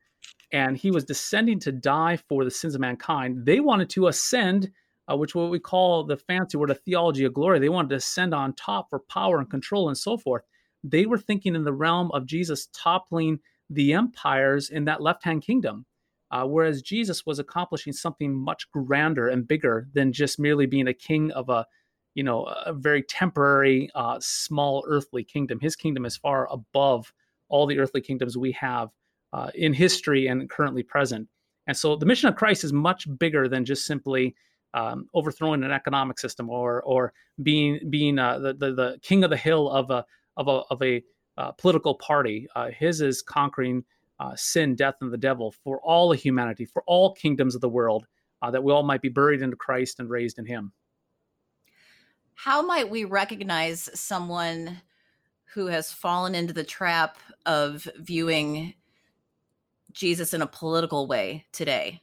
and 0.52 0.76
he 0.76 0.90
was 0.90 1.04
descending 1.04 1.58
to 1.60 1.72
die 1.72 2.16
for 2.28 2.44
the 2.44 2.50
sins 2.50 2.74
of 2.74 2.80
mankind. 2.80 3.44
They 3.44 3.60
wanted 3.60 3.90
to 3.90 4.06
ascend, 4.06 4.70
uh, 5.10 5.16
which 5.16 5.34
what 5.34 5.50
we 5.50 5.58
call 5.58 6.04
the 6.04 6.16
fancy 6.16 6.56
word 6.56 6.70
of 6.70 6.80
theology 6.80 7.24
of 7.24 7.34
glory. 7.34 7.58
They 7.58 7.68
wanted 7.68 7.90
to 7.90 7.96
ascend 7.96 8.34
on 8.34 8.54
top 8.54 8.88
for 8.88 9.00
power 9.00 9.38
and 9.38 9.50
control 9.50 9.88
and 9.88 9.98
so 9.98 10.16
forth. 10.16 10.42
They 10.84 11.06
were 11.06 11.18
thinking 11.18 11.54
in 11.54 11.64
the 11.64 11.72
realm 11.72 12.10
of 12.12 12.26
Jesus 12.26 12.68
toppling 12.72 13.40
the 13.68 13.92
empires 13.92 14.70
in 14.70 14.84
that 14.84 15.02
left 15.02 15.24
hand 15.24 15.42
kingdom. 15.42 15.84
Uh, 16.30 16.44
whereas 16.44 16.82
Jesus 16.82 17.24
was 17.24 17.38
accomplishing 17.38 17.92
something 17.92 18.34
much 18.34 18.70
grander 18.70 19.28
and 19.28 19.48
bigger 19.48 19.88
than 19.94 20.12
just 20.12 20.38
merely 20.38 20.66
being 20.66 20.86
a 20.86 20.94
king 20.94 21.30
of 21.32 21.48
a, 21.48 21.64
you 22.18 22.24
know, 22.24 22.52
a 22.66 22.72
very 22.72 23.04
temporary, 23.04 23.88
uh, 23.94 24.18
small 24.20 24.84
earthly 24.88 25.22
kingdom. 25.22 25.60
His 25.60 25.76
kingdom 25.76 26.04
is 26.04 26.16
far 26.16 26.48
above 26.50 27.12
all 27.48 27.64
the 27.64 27.78
earthly 27.78 28.00
kingdoms 28.00 28.36
we 28.36 28.50
have 28.50 28.88
uh, 29.32 29.50
in 29.54 29.72
history 29.72 30.26
and 30.26 30.50
currently 30.50 30.82
present. 30.82 31.28
And 31.68 31.76
so 31.76 31.94
the 31.94 32.06
mission 32.06 32.28
of 32.28 32.34
Christ 32.34 32.64
is 32.64 32.72
much 32.72 33.06
bigger 33.20 33.46
than 33.46 33.64
just 33.64 33.86
simply 33.86 34.34
um, 34.74 35.06
overthrowing 35.14 35.62
an 35.62 35.70
economic 35.70 36.18
system 36.18 36.50
or 36.50 36.82
or 36.82 37.12
being 37.40 37.78
being 37.88 38.18
uh, 38.18 38.40
the, 38.40 38.54
the, 38.54 38.74
the 38.74 38.98
king 39.00 39.22
of 39.22 39.30
the 39.30 39.36
hill 39.36 39.70
of 39.70 39.88
a 39.90 40.04
of 40.36 40.48
a 40.48 40.62
of 40.72 40.82
a 40.82 41.00
uh, 41.36 41.52
political 41.52 41.94
party. 41.94 42.48
Uh, 42.56 42.70
his 42.76 43.00
is 43.00 43.22
conquering 43.22 43.84
uh, 44.18 44.32
sin, 44.34 44.74
death, 44.74 44.96
and 45.02 45.12
the 45.12 45.18
devil 45.18 45.54
for 45.62 45.80
all 45.84 46.10
of 46.10 46.20
humanity, 46.20 46.64
for 46.64 46.82
all 46.88 47.14
kingdoms 47.14 47.54
of 47.54 47.60
the 47.60 47.68
world, 47.68 48.06
that 48.50 48.64
we 48.64 48.72
all 48.72 48.82
might 48.82 49.02
be 49.02 49.08
buried 49.08 49.40
into 49.40 49.56
Christ 49.56 50.00
and 50.00 50.10
raised 50.10 50.40
in 50.40 50.46
Him. 50.46 50.72
How 52.38 52.62
might 52.62 52.88
we 52.88 53.02
recognize 53.02 53.90
someone 53.94 54.80
who 55.54 55.66
has 55.66 55.92
fallen 55.92 56.36
into 56.36 56.52
the 56.52 56.62
trap 56.62 57.18
of 57.46 57.88
viewing 57.98 58.74
Jesus 59.90 60.32
in 60.32 60.40
a 60.40 60.46
political 60.46 61.08
way 61.08 61.46
today? 61.50 62.00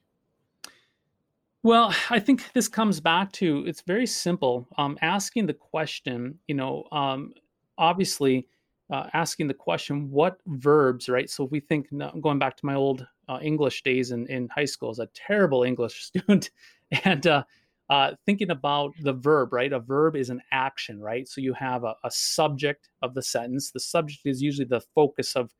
Well, 1.63 1.95
I 2.09 2.19
think 2.19 2.51
this 2.53 2.67
comes 2.67 2.99
back 2.99 3.31
to 3.33 3.63
it's 3.65 3.79
very 3.79 4.05
simple. 4.05 4.67
Um, 4.77 4.97
asking 5.01 5.45
the 5.45 5.53
question, 5.53 6.37
you 6.49 6.55
know, 6.55 6.83
um, 6.91 7.31
obviously, 7.77 8.49
uh, 8.89 9.07
asking 9.13 9.47
the 9.47 9.53
question, 9.53 10.11
what 10.11 10.39
verbs, 10.47 11.07
right? 11.07 11.29
So 11.29 11.45
if 11.45 11.51
we 11.51 11.61
think, 11.61 11.87
going 12.19 12.39
back 12.39 12.57
to 12.57 12.65
my 12.65 12.75
old 12.75 13.07
uh, 13.29 13.39
English 13.41 13.83
days 13.83 14.11
in, 14.11 14.27
in 14.27 14.49
high 14.49 14.65
school 14.65 14.89
as 14.89 14.99
a 14.99 15.07
terrible 15.13 15.63
English 15.63 16.03
student, 16.07 16.49
and 17.05 17.25
uh, 17.25 17.45
uh, 17.89 18.11
thinking 18.25 18.49
about 18.49 18.93
the 19.01 19.13
verb, 19.13 19.53
right? 19.53 19.71
A 19.71 19.79
verb 19.79 20.15
is 20.15 20.29
an 20.29 20.41
action, 20.51 20.99
right? 20.99 21.27
So 21.27 21.41
you 21.41 21.53
have 21.53 21.83
a, 21.83 21.95
a, 22.03 22.09
subject 22.09 22.89
of 23.03 23.13
the 23.13 23.21
sentence. 23.21 23.71
The 23.71 23.79
subject 23.79 24.21
is 24.25 24.41
usually 24.41 24.65
the 24.67 24.81
focus 24.81 25.35
of 25.35 25.53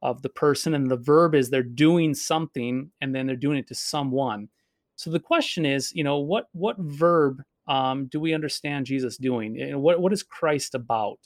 of 0.00 0.22
the 0.22 0.28
person, 0.28 0.74
and 0.74 0.90
the 0.90 0.96
verb 0.96 1.34
is 1.34 1.50
they're 1.50 1.62
doing 1.62 2.14
something, 2.14 2.90
and 3.00 3.14
then 3.14 3.26
they're 3.26 3.36
doing 3.36 3.58
it 3.58 3.66
to 3.68 3.74
someone. 3.74 4.48
So 4.96 5.10
the 5.10 5.20
question 5.20 5.64
is, 5.66 5.92
you 5.94 6.02
know, 6.02 6.18
what 6.18 6.46
what 6.52 6.76
verb 6.78 7.42
um, 7.68 8.06
do 8.06 8.18
we 8.18 8.34
understand 8.34 8.86
Jesus 8.86 9.16
doing? 9.16 9.60
And 9.60 9.80
what 9.80 10.00
what 10.00 10.12
is 10.12 10.22
Christ 10.22 10.74
about? 10.74 11.18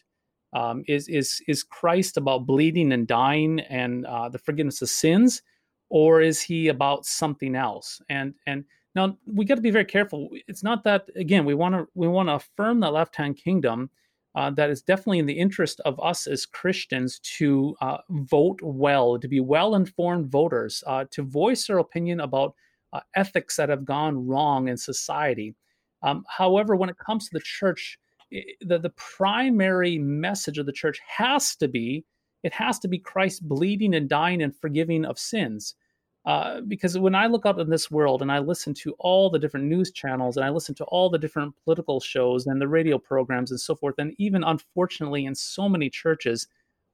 Um, 0.52 0.84
is 0.86 1.08
is 1.08 1.40
is 1.48 1.62
Christ 1.62 2.18
about 2.18 2.46
bleeding 2.46 2.92
and 2.92 3.06
dying 3.06 3.60
and 3.60 4.04
uh, 4.04 4.28
the 4.28 4.38
forgiveness 4.38 4.82
of 4.82 4.90
sins, 4.90 5.40
or 5.88 6.20
is 6.20 6.42
he 6.42 6.68
about 6.68 7.06
something 7.06 7.54
else? 7.54 8.02
And 8.10 8.34
and 8.46 8.64
Now 8.94 9.16
we 9.26 9.44
got 9.44 9.56
to 9.56 9.60
be 9.62 9.70
very 9.70 9.84
careful. 9.84 10.28
It's 10.48 10.62
not 10.62 10.84
that 10.84 11.08
again 11.16 11.44
we 11.44 11.54
want 11.54 11.74
to 11.74 11.88
we 11.94 12.08
want 12.08 12.28
to 12.28 12.34
affirm 12.34 12.80
the 12.80 12.90
left 12.90 13.16
hand 13.16 13.36
kingdom. 13.36 13.90
Uh, 14.34 14.48
that 14.48 14.70
is 14.70 14.80
definitely 14.80 15.18
in 15.18 15.26
the 15.26 15.38
interest 15.38 15.78
of 15.80 16.00
us 16.00 16.26
as 16.26 16.46
Christians 16.46 17.18
to 17.18 17.76
uh, 17.82 17.98
vote 18.08 18.58
well, 18.62 19.18
to 19.18 19.28
be 19.28 19.40
well 19.40 19.74
informed 19.74 20.30
voters, 20.30 20.82
uh, 20.86 21.04
to 21.10 21.22
voice 21.22 21.68
our 21.68 21.80
opinion 21.80 22.20
about 22.20 22.54
uh, 22.94 23.00
ethics 23.14 23.56
that 23.56 23.68
have 23.68 23.84
gone 23.84 24.26
wrong 24.26 24.68
in 24.68 24.76
society. 24.78 25.54
Um, 26.02 26.24
however, 26.28 26.76
when 26.76 26.88
it 26.88 26.96
comes 26.96 27.26
to 27.26 27.34
the 27.34 27.44
church, 27.44 27.98
the, 28.30 28.78
the 28.78 28.92
primary 28.96 29.98
message 29.98 30.56
of 30.56 30.64
the 30.64 30.72
church 30.72 30.98
has 31.06 31.54
to 31.56 31.68
be 31.68 32.02
it 32.42 32.52
has 32.52 32.78
to 32.80 32.88
be 32.88 32.98
Christ 32.98 33.46
bleeding 33.48 33.94
and 33.94 34.08
dying 34.08 34.42
and 34.42 34.54
forgiving 34.54 35.04
of 35.04 35.18
sins. 35.18 35.74
Uh, 36.24 36.60
because 36.60 36.96
when 36.96 37.16
I 37.16 37.26
look 37.26 37.46
out 37.46 37.58
in 37.58 37.68
this 37.68 37.90
world 37.90 38.22
and 38.22 38.30
I 38.30 38.38
listen 38.38 38.74
to 38.74 38.94
all 39.00 39.28
the 39.28 39.40
different 39.40 39.66
news 39.66 39.90
channels 39.90 40.36
and 40.36 40.46
I 40.46 40.50
listen 40.50 40.74
to 40.76 40.84
all 40.84 41.10
the 41.10 41.18
different 41.18 41.54
political 41.64 41.98
shows 41.98 42.46
and 42.46 42.60
the 42.60 42.68
radio 42.68 42.96
programs 42.96 43.50
and 43.50 43.60
so 43.60 43.74
forth, 43.74 43.96
and 43.98 44.14
even 44.18 44.44
unfortunately 44.44 45.24
in 45.24 45.34
so 45.34 45.68
many 45.68 45.90
churches, 45.90 46.46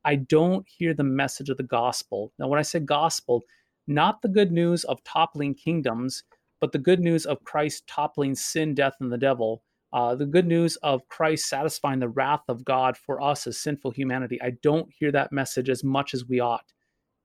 I 0.05 0.15
don't 0.15 0.67
hear 0.67 0.95
the 0.95 1.05
message 1.05 1.51
of 1.51 1.59
the 1.59 1.63
gospel. 1.63 2.33
Now, 2.39 2.49
when 2.49 2.59
I 2.59 2.63
say 2.63 2.81
gospel, 2.81 3.45
not 3.87 4.23
the 4.23 4.29
good 4.29 4.51
news 4.51 4.85
of 4.85 5.03
toppling 5.05 5.55
kingdoms, 5.55 6.25
but 6.61 6.73
the 6.73 6.79
good 6.79 7.01
news 7.01 7.27
of 7.27 7.45
Christ 7.45 7.87
toppling 7.87 8.35
sin, 8.35 8.75
death, 8.75 8.95
and 9.01 9.13
the 9.13 9.19
devil. 9.19 9.63
Uh, 9.93 10.15
the 10.15 10.27
good 10.27 10.47
news 10.47 10.77
of 10.77 11.09
Christ 11.09 11.49
satisfying 11.49 11.99
the 11.99 12.11
wrath 12.11 12.43
of 12.49 12.65
God 12.65 12.97
for 12.97 13.23
us 13.23 13.47
as 13.47 13.59
sinful 13.59 13.93
humanity. 13.93 14.41
I 14.43 14.51
don't 14.63 14.93
hear 14.93 15.11
that 15.13 15.33
message 15.33 15.71
as 15.71 15.83
much 15.83 16.13
as 16.13 16.27
we 16.27 16.41
ought. 16.41 16.73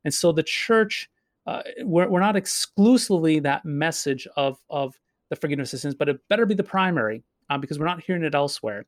And 0.05 0.13
so 0.13 0.31
the 0.31 0.43
church 0.43 1.09
uh, 1.45 1.61
we're, 1.81 2.07
we're 2.07 2.19
not 2.19 2.35
exclusively 2.35 3.39
that 3.39 3.65
message 3.65 4.27
of 4.37 4.57
of 4.69 4.99
the 5.29 5.35
forgiveness 5.35 5.73
of 5.73 5.79
sins, 5.79 5.95
but 5.95 6.09
it 6.09 6.19
better 6.29 6.45
be 6.45 6.53
the 6.53 6.63
primary 6.63 7.23
uh, 7.49 7.57
because 7.57 7.79
we're 7.79 7.85
not 7.85 8.03
hearing 8.03 8.23
it 8.23 8.35
elsewhere. 8.35 8.85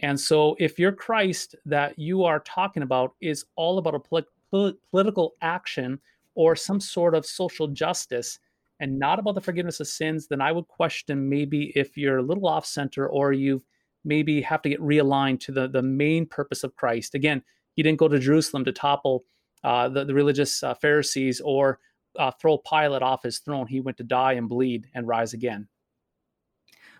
And 0.00 0.18
so, 0.18 0.56
if 0.58 0.78
your 0.78 0.92
Christ 0.92 1.54
that 1.64 1.98
you 1.98 2.24
are 2.24 2.40
talking 2.40 2.82
about 2.82 3.14
is 3.20 3.44
all 3.56 3.78
about 3.78 3.94
a 3.94 4.00
pol- 4.00 4.22
pol- 4.50 4.74
political 4.90 5.34
action 5.42 6.00
or 6.34 6.56
some 6.56 6.80
sort 6.80 7.14
of 7.14 7.26
social 7.26 7.68
justice 7.68 8.38
and 8.80 8.98
not 8.98 9.18
about 9.18 9.34
the 9.34 9.40
forgiveness 9.40 9.78
of 9.78 9.86
sins, 9.86 10.26
then 10.26 10.40
I 10.40 10.50
would 10.50 10.66
question 10.66 11.28
maybe 11.28 11.72
if 11.76 11.96
you're 11.96 12.18
a 12.18 12.22
little 12.22 12.48
off 12.48 12.66
center 12.66 13.06
or 13.06 13.32
you 13.32 13.62
maybe 14.04 14.40
have 14.42 14.62
to 14.62 14.68
get 14.68 14.80
realigned 14.80 15.38
to 15.40 15.52
the, 15.52 15.68
the 15.68 15.82
main 15.82 16.26
purpose 16.26 16.64
of 16.64 16.74
Christ. 16.74 17.14
Again, 17.14 17.42
he 17.74 17.82
didn't 17.82 17.98
go 17.98 18.08
to 18.08 18.18
Jerusalem 18.18 18.64
to 18.64 18.72
topple 18.72 19.24
uh, 19.62 19.88
the, 19.88 20.04
the 20.04 20.14
religious 20.14 20.62
uh, 20.64 20.74
Pharisees 20.74 21.40
or 21.40 21.78
uh, 22.18 22.30
throw 22.32 22.58
Pilate 22.58 23.02
off 23.02 23.22
his 23.22 23.38
throne. 23.38 23.66
He 23.66 23.80
went 23.80 23.96
to 23.98 24.04
die 24.04 24.34
and 24.34 24.48
bleed 24.48 24.86
and 24.94 25.06
rise 25.06 25.32
again. 25.32 25.68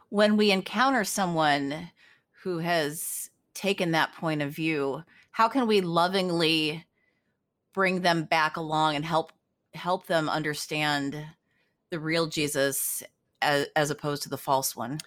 When 0.09 0.37
we 0.37 0.51
encounter 0.51 1.05
someone 1.05 1.91
who 2.43 2.59
has 2.59 3.31
taken 3.55 3.93
that 3.93 4.15
point 4.15 4.43
of 4.43 4.51
view, 4.51 5.03
how 5.31 5.49
can 5.49 5.67
we 5.67 5.81
lovingly 5.81 6.85
bring 7.73 8.03
them 8.03 8.25
back 8.25 8.57
along 8.57 8.97
and 8.97 9.05
help 9.05 9.33
help 9.75 10.07
them 10.07 10.29
understand 10.29 11.25
the 11.91 11.99
real 11.99 12.27
Jesus 12.27 13.03
as, 13.41 13.67
as 13.75 13.91
opposed 13.91 14.23
to 14.23 14.29
the 14.29 14.37
false 14.37 14.77
one? 14.77 14.99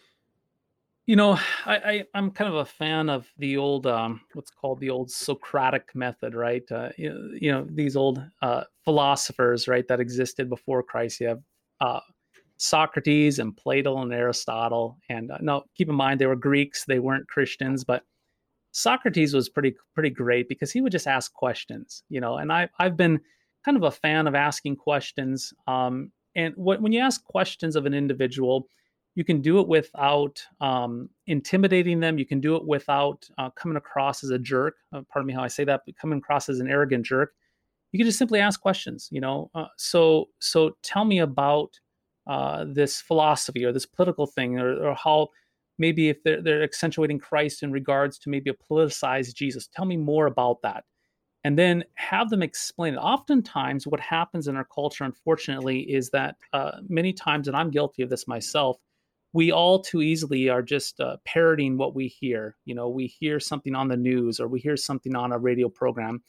You 1.05 1.15
know, 1.15 1.39
I, 1.65 2.05
I 2.13 2.17
am 2.17 2.31
kind 2.31 2.49
of 2.49 2.55
a 2.55 2.65
fan 2.65 3.09
of 3.09 3.27
the 3.37 3.57
old 3.57 3.87
um, 3.87 4.21
what's 4.33 4.51
called 4.51 4.79
the 4.79 4.89
old 4.89 5.11
Socratic 5.11 5.95
method, 5.95 6.33
right? 6.33 6.69
Uh, 6.71 6.89
you, 6.97 7.37
you, 7.39 7.51
know, 7.51 7.65
these 7.69 7.95
old 7.95 8.23
uh, 8.41 8.63
philosophers, 8.83 9.67
right, 9.67 9.87
that 9.87 9.99
existed 9.99 10.49
before 10.49 10.83
Christ. 10.83 11.19
You 11.19 11.27
have 11.27 11.41
uh, 11.81 11.99
Socrates 12.57 13.39
and 13.39 13.55
Plato 13.55 13.97
and 13.99 14.13
Aristotle, 14.13 14.97
and 15.09 15.31
uh, 15.31 15.37
no, 15.41 15.63
keep 15.75 15.89
in 15.89 15.95
mind 15.95 16.19
they 16.19 16.25
were 16.25 16.35
Greeks; 16.35 16.85
they 16.85 16.99
weren't 16.99 17.27
Christians. 17.27 17.83
But 17.83 18.03
Socrates 18.71 19.33
was 19.33 19.49
pretty 19.49 19.75
pretty 19.93 20.09
great 20.09 20.49
because 20.49 20.71
he 20.71 20.81
would 20.81 20.91
just 20.91 21.07
ask 21.07 21.33
questions, 21.33 22.03
you 22.09 22.21
know. 22.21 22.37
And 22.37 22.51
I 22.51 22.69
I've 22.79 22.97
been 22.97 23.19
kind 23.63 23.77
of 23.77 23.83
a 23.83 23.91
fan 23.91 24.27
of 24.27 24.35
asking 24.35 24.75
questions. 24.75 25.53
Um, 25.67 26.11
and 26.35 26.53
when 26.57 26.91
you 26.91 26.99
ask 26.99 27.23
questions 27.23 27.77
of 27.77 27.85
an 27.85 27.93
individual 27.93 28.67
you 29.15 29.23
can 29.23 29.41
do 29.41 29.59
it 29.59 29.67
without 29.67 30.41
um, 30.59 31.09
intimidating 31.25 32.01
them. 32.01 32.19
You 32.19 32.25
can 32.25 32.41
do 32.41 32.55
it 32.57 32.65
without 32.65 33.27
uh, 33.37 33.49
coming 33.51 33.77
across 33.77 34.23
as 34.23 34.29
a 34.29 34.37
jerk. 34.37 34.75
Uh, 34.93 35.01
pardon 35.09 35.27
me 35.27 35.33
how 35.33 35.41
I 35.41 35.47
say 35.47 35.63
that, 35.63 35.81
but 35.85 35.97
coming 35.97 36.19
across 36.19 36.49
as 36.49 36.59
an 36.59 36.69
arrogant 36.69 37.05
jerk. 37.05 37.33
You 37.91 37.99
can 37.99 38.05
just 38.05 38.19
simply 38.19 38.41
ask 38.41 38.59
questions. 38.59 39.07
You 39.11 39.21
know, 39.21 39.49
uh, 39.55 39.67
so 39.77 40.29
so 40.39 40.75
tell 40.83 41.05
me 41.05 41.19
about 41.19 41.79
uh, 42.27 42.65
this 42.67 42.99
philosophy 42.99 43.63
or 43.63 43.71
this 43.71 43.85
political 43.85 44.27
thing, 44.27 44.59
or, 44.59 44.89
or 44.89 44.95
how 44.95 45.29
maybe 45.77 46.09
if 46.09 46.21
they're, 46.23 46.41
they're 46.41 46.63
accentuating 46.63 47.19
Christ 47.19 47.63
in 47.63 47.71
regards 47.71 48.17
to 48.19 48.29
maybe 48.29 48.49
a 48.49 48.53
politicized 48.53 49.33
Jesus. 49.33 49.67
Tell 49.67 49.85
me 49.85 49.97
more 49.97 50.25
about 50.25 50.61
that. 50.63 50.83
And 51.43 51.59
then 51.59 51.83
have 51.93 52.29
them 52.31 52.41
explain 52.41 52.95
it. 52.95 52.97
Oftentimes, 52.97 53.85
what 53.85 53.99
happens 53.99 54.47
in 54.47 54.55
our 54.55 54.65
culture, 54.65 55.03
unfortunately, 55.03 55.81
is 55.81 56.09
that 56.09 56.35
uh, 56.53 56.79
many 56.89 57.13
times, 57.13 57.47
and 57.47 57.55
I'm 57.55 57.69
guilty 57.69 58.01
of 58.01 58.09
this 58.09 58.27
myself, 58.27 58.77
we 59.35 59.51
all 59.51 59.81
too 59.81 60.01
easily 60.01 60.47
are 60.47 60.61
just 60.61 61.01
uh, 61.01 61.17
parroting 61.25 61.77
what 61.77 61.93
we 61.93 62.07
hear. 62.07 62.55
You 62.63 62.73
know, 62.73 62.87
we 62.87 63.05
hear 63.05 63.37
something 63.37 63.75
on 63.75 63.89
the 63.89 63.97
news 63.97 64.39
or 64.39 64.47
we 64.47 64.61
hear 64.61 64.77
something 64.77 65.13
on 65.13 65.33
a 65.33 65.37
radio 65.37 65.67
program, 65.67 66.23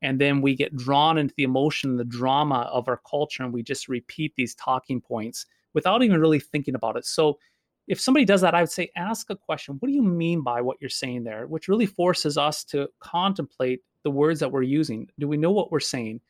and 0.00 0.18
then 0.18 0.40
we 0.40 0.54
get 0.54 0.74
drawn 0.74 1.18
into 1.18 1.34
the 1.36 1.42
emotion, 1.42 1.98
the 1.98 2.04
drama 2.04 2.70
of 2.72 2.88
our 2.88 3.02
culture, 3.08 3.42
and 3.42 3.52
we 3.52 3.62
just 3.62 3.88
repeat 3.88 4.32
these 4.36 4.54
talking 4.54 5.02
points 5.02 5.44
without 5.74 6.02
even 6.02 6.18
really 6.18 6.40
thinking 6.40 6.74
about 6.74 6.96
it. 6.96 7.04
So, 7.04 7.38
if 7.88 8.00
somebody 8.00 8.24
does 8.24 8.40
that, 8.40 8.54
I 8.54 8.62
would 8.62 8.70
say, 8.70 8.90
ask 8.96 9.28
a 9.28 9.36
question. 9.36 9.76
What 9.78 9.88
do 9.88 9.94
you 9.94 10.02
mean 10.02 10.42
by 10.42 10.62
what 10.62 10.78
you're 10.80 10.88
saying 10.88 11.24
there? 11.24 11.46
Which 11.46 11.68
really 11.68 11.86
forces 11.86 12.38
us 12.38 12.64
to 12.64 12.88
contemplate 13.00 13.82
the 14.02 14.10
words 14.10 14.40
that 14.40 14.50
we're 14.50 14.62
using. 14.62 15.08
Do 15.18 15.28
we 15.28 15.36
know 15.36 15.52
what 15.52 15.70
we're 15.70 15.78
saying? 15.80 16.22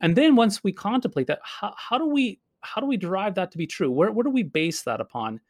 And 0.00 0.16
then 0.16 0.34
once 0.34 0.64
we 0.64 0.72
contemplate 0.72 1.26
that, 1.26 1.40
how, 1.42 1.74
how 1.76 1.98
do 1.98 2.06
we 2.06 2.40
how 2.62 2.80
do 2.80 2.86
we 2.86 2.96
derive 2.96 3.34
that 3.34 3.50
to 3.52 3.58
be 3.58 3.66
true? 3.66 3.90
Where, 3.90 4.10
where 4.10 4.24
do 4.24 4.30
we 4.30 4.42
base 4.42 4.80
that 4.84 5.02
upon? 5.02 5.40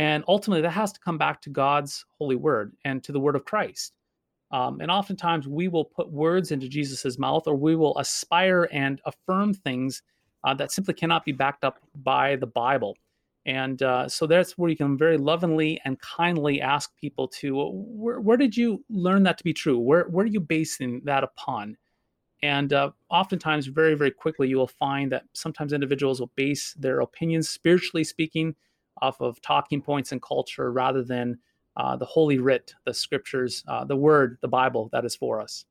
And 0.00 0.24
ultimately, 0.26 0.62
that 0.62 0.70
has 0.70 0.92
to 0.92 1.00
come 1.00 1.18
back 1.18 1.42
to 1.42 1.50
God's 1.50 2.06
holy 2.16 2.34
word 2.34 2.72
and 2.86 3.04
to 3.04 3.12
the 3.12 3.20
word 3.20 3.36
of 3.36 3.44
Christ. 3.44 3.92
Um, 4.50 4.80
and 4.80 4.90
oftentimes, 4.90 5.46
we 5.46 5.68
will 5.68 5.84
put 5.84 6.10
words 6.10 6.52
into 6.52 6.70
Jesus's 6.70 7.18
mouth, 7.18 7.46
or 7.46 7.54
we 7.54 7.76
will 7.76 7.98
aspire 7.98 8.66
and 8.72 8.98
affirm 9.04 9.52
things 9.52 10.02
uh, 10.42 10.54
that 10.54 10.72
simply 10.72 10.94
cannot 10.94 11.26
be 11.26 11.32
backed 11.32 11.64
up 11.64 11.80
by 11.94 12.36
the 12.36 12.46
Bible. 12.46 12.96
And 13.44 13.82
uh, 13.82 14.08
so 14.08 14.26
that's 14.26 14.56
where 14.56 14.70
you 14.70 14.76
can 14.76 14.96
very 14.96 15.18
lovingly 15.18 15.78
and 15.84 16.00
kindly 16.00 16.62
ask 16.62 16.96
people 16.96 17.28
to, 17.28 17.70
where, 17.70 18.20
where, 18.20 18.38
did 18.38 18.56
you 18.56 18.82
learn 18.88 19.22
that 19.24 19.36
to 19.36 19.44
be 19.44 19.52
true? 19.52 19.78
Where, 19.78 20.04
where 20.04 20.24
are 20.24 20.28
you 20.28 20.40
basing 20.40 21.02
that 21.04 21.24
upon? 21.24 21.76
And 22.42 22.72
uh, 22.72 22.92
oftentimes, 23.10 23.66
very, 23.66 23.96
very 23.96 24.12
quickly, 24.12 24.48
you 24.48 24.56
will 24.56 24.66
find 24.66 25.12
that 25.12 25.24
sometimes 25.34 25.74
individuals 25.74 26.20
will 26.20 26.32
base 26.36 26.72
their 26.78 27.00
opinions, 27.00 27.50
spiritually 27.50 28.02
speaking, 28.02 28.54
off 29.00 29.20
of 29.20 29.40
talking 29.40 29.80
points 29.80 30.12
and 30.12 30.22
culture 30.22 30.72
rather 30.72 31.02
than 31.02 31.38
uh, 31.76 31.96
the 31.96 32.04
holy 32.04 32.38
writ, 32.38 32.74
the 32.84 32.92
scriptures, 32.94 33.64
uh, 33.68 33.84
the 33.84 33.96
word, 33.96 34.38
the 34.42 34.48
Bible 34.48 34.88
that 34.92 35.04
is 35.04 35.16
for 35.16 35.40
us. 35.40 35.64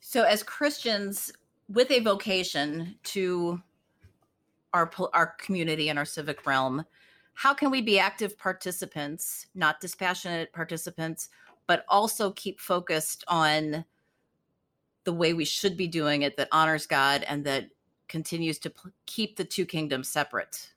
So, 0.00 0.24
as 0.24 0.42
Christians 0.42 1.32
with 1.68 1.90
a 1.90 2.00
vocation 2.00 2.96
to 3.04 3.62
our 4.74 4.90
our 5.12 5.34
community 5.38 5.88
and 5.88 5.98
our 5.98 6.04
civic 6.04 6.46
realm, 6.46 6.84
how 7.34 7.54
can 7.54 7.70
we 7.70 7.80
be 7.80 7.98
active 7.98 8.36
participants, 8.36 9.46
not 9.54 9.80
dispassionate 9.80 10.52
participants, 10.52 11.30
but 11.66 11.84
also 11.88 12.32
keep 12.32 12.60
focused 12.60 13.24
on 13.28 13.84
the 15.04 15.12
way 15.12 15.32
we 15.32 15.44
should 15.44 15.76
be 15.76 15.86
doing 15.86 16.22
it 16.22 16.36
that 16.36 16.48
honors 16.52 16.86
God 16.86 17.24
and 17.26 17.44
that 17.44 17.68
continues 18.08 18.58
to 18.60 18.72
keep 19.06 19.36
the 19.36 19.44
two 19.44 19.66
kingdoms 19.66 20.08
separate? 20.08 20.73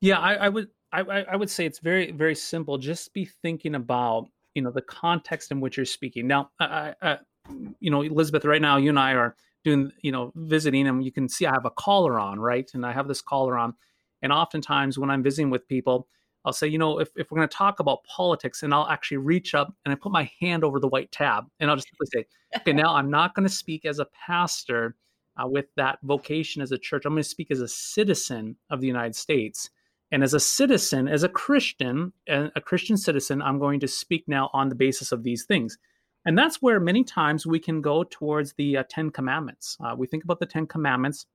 Yeah, 0.00 0.18
I, 0.18 0.34
I 0.34 0.48
would 0.48 0.68
I, 0.92 1.00
I 1.00 1.36
would 1.36 1.50
say 1.50 1.66
it's 1.66 1.78
very 1.80 2.12
very 2.12 2.34
simple. 2.34 2.78
Just 2.78 3.12
be 3.12 3.24
thinking 3.24 3.74
about 3.74 4.28
you 4.54 4.62
know 4.62 4.70
the 4.70 4.82
context 4.82 5.50
in 5.50 5.60
which 5.60 5.76
you're 5.76 5.86
speaking. 5.86 6.26
Now, 6.26 6.50
I, 6.60 6.94
I, 7.02 7.18
you 7.80 7.90
know, 7.90 8.02
Elizabeth, 8.02 8.44
right 8.44 8.62
now 8.62 8.76
you 8.76 8.90
and 8.90 8.98
I 8.98 9.12
are 9.12 9.36
doing 9.64 9.90
you 10.02 10.12
know 10.12 10.32
visiting, 10.36 10.86
and 10.86 11.04
you 11.04 11.12
can 11.12 11.28
see 11.28 11.46
I 11.46 11.52
have 11.52 11.66
a 11.66 11.70
collar 11.70 12.18
on, 12.18 12.40
right? 12.40 12.70
And 12.74 12.84
I 12.84 12.92
have 12.92 13.08
this 13.08 13.22
collar 13.22 13.56
on, 13.58 13.74
and 14.22 14.32
oftentimes 14.32 14.98
when 14.98 15.10
I'm 15.10 15.22
visiting 15.22 15.50
with 15.50 15.66
people, 15.68 16.08
I'll 16.44 16.52
say, 16.52 16.68
you 16.68 16.78
know, 16.78 17.00
if, 17.00 17.10
if 17.16 17.30
we're 17.30 17.38
going 17.38 17.48
to 17.48 17.56
talk 17.56 17.80
about 17.80 18.04
politics, 18.04 18.62
and 18.62 18.72
I'll 18.72 18.88
actually 18.88 19.18
reach 19.18 19.54
up 19.54 19.74
and 19.84 19.92
I 19.92 19.96
put 19.96 20.12
my 20.12 20.30
hand 20.40 20.62
over 20.64 20.78
the 20.78 20.88
white 20.88 21.10
tab, 21.10 21.44
and 21.60 21.70
I'll 21.70 21.76
just 21.76 21.88
simply 21.88 22.06
say, 22.12 22.26
okay, 22.60 22.72
now 22.74 22.94
I'm 22.94 23.10
not 23.10 23.34
going 23.34 23.48
to 23.48 23.54
speak 23.54 23.84
as 23.84 23.98
a 23.98 24.06
pastor 24.26 24.94
uh, 25.42 25.48
with 25.48 25.66
that 25.76 25.98
vocation 26.04 26.62
as 26.62 26.72
a 26.72 26.78
church. 26.78 27.04
I'm 27.04 27.12
going 27.14 27.22
to 27.22 27.28
speak 27.28 27.50
as 27.50 27.60
a 27.60 27.68
citizen 27.68 28.56
of 28.70 28.80
the 28.80 28.86
United 28.86 29.16
States. 29.16 29.70
And 30.12 30.22
as 30.22 30.34
a 30.34 30.40
citizen, 30.40 31.08
as 31.08 31.22
a 31.24 31.28
Christian, 31.28 32.12
and 32.28 32.52
a 32.54 32.60
Christian 32.60 32.96
citizen, 32.96 33.42
I'm 33.42 33.58
going 33.58 33.80
to 33.80 33.88
speak 33.88 34.24
now 34.28 34.50
on 34.52 34.68
the 34.68 34.74
basis 34.74 35.12
of 35.12 35.22
these 35.22 35.44
things. 35.44 35.78
And 36.24 36.38
that's 36.38 36.62
where 36.62 36.80
many 36.80 37.04
times 37.04 37.46
we 37.46 37.58
can 37.58 37.80
go 37.80 38.04
towards 38.04 38.52
the 38.54 38.78
uh, 38.78 38.84
Ten 38.88 39.10
Commandments. 39.10 39.76
Uh, 39.80 39.94
we 39.96 40.06
think 40.06 40.24
about 40.24 40.38
the 40.40 40.46
Ten 40.46 40.66
Commandments, 40.66 41.26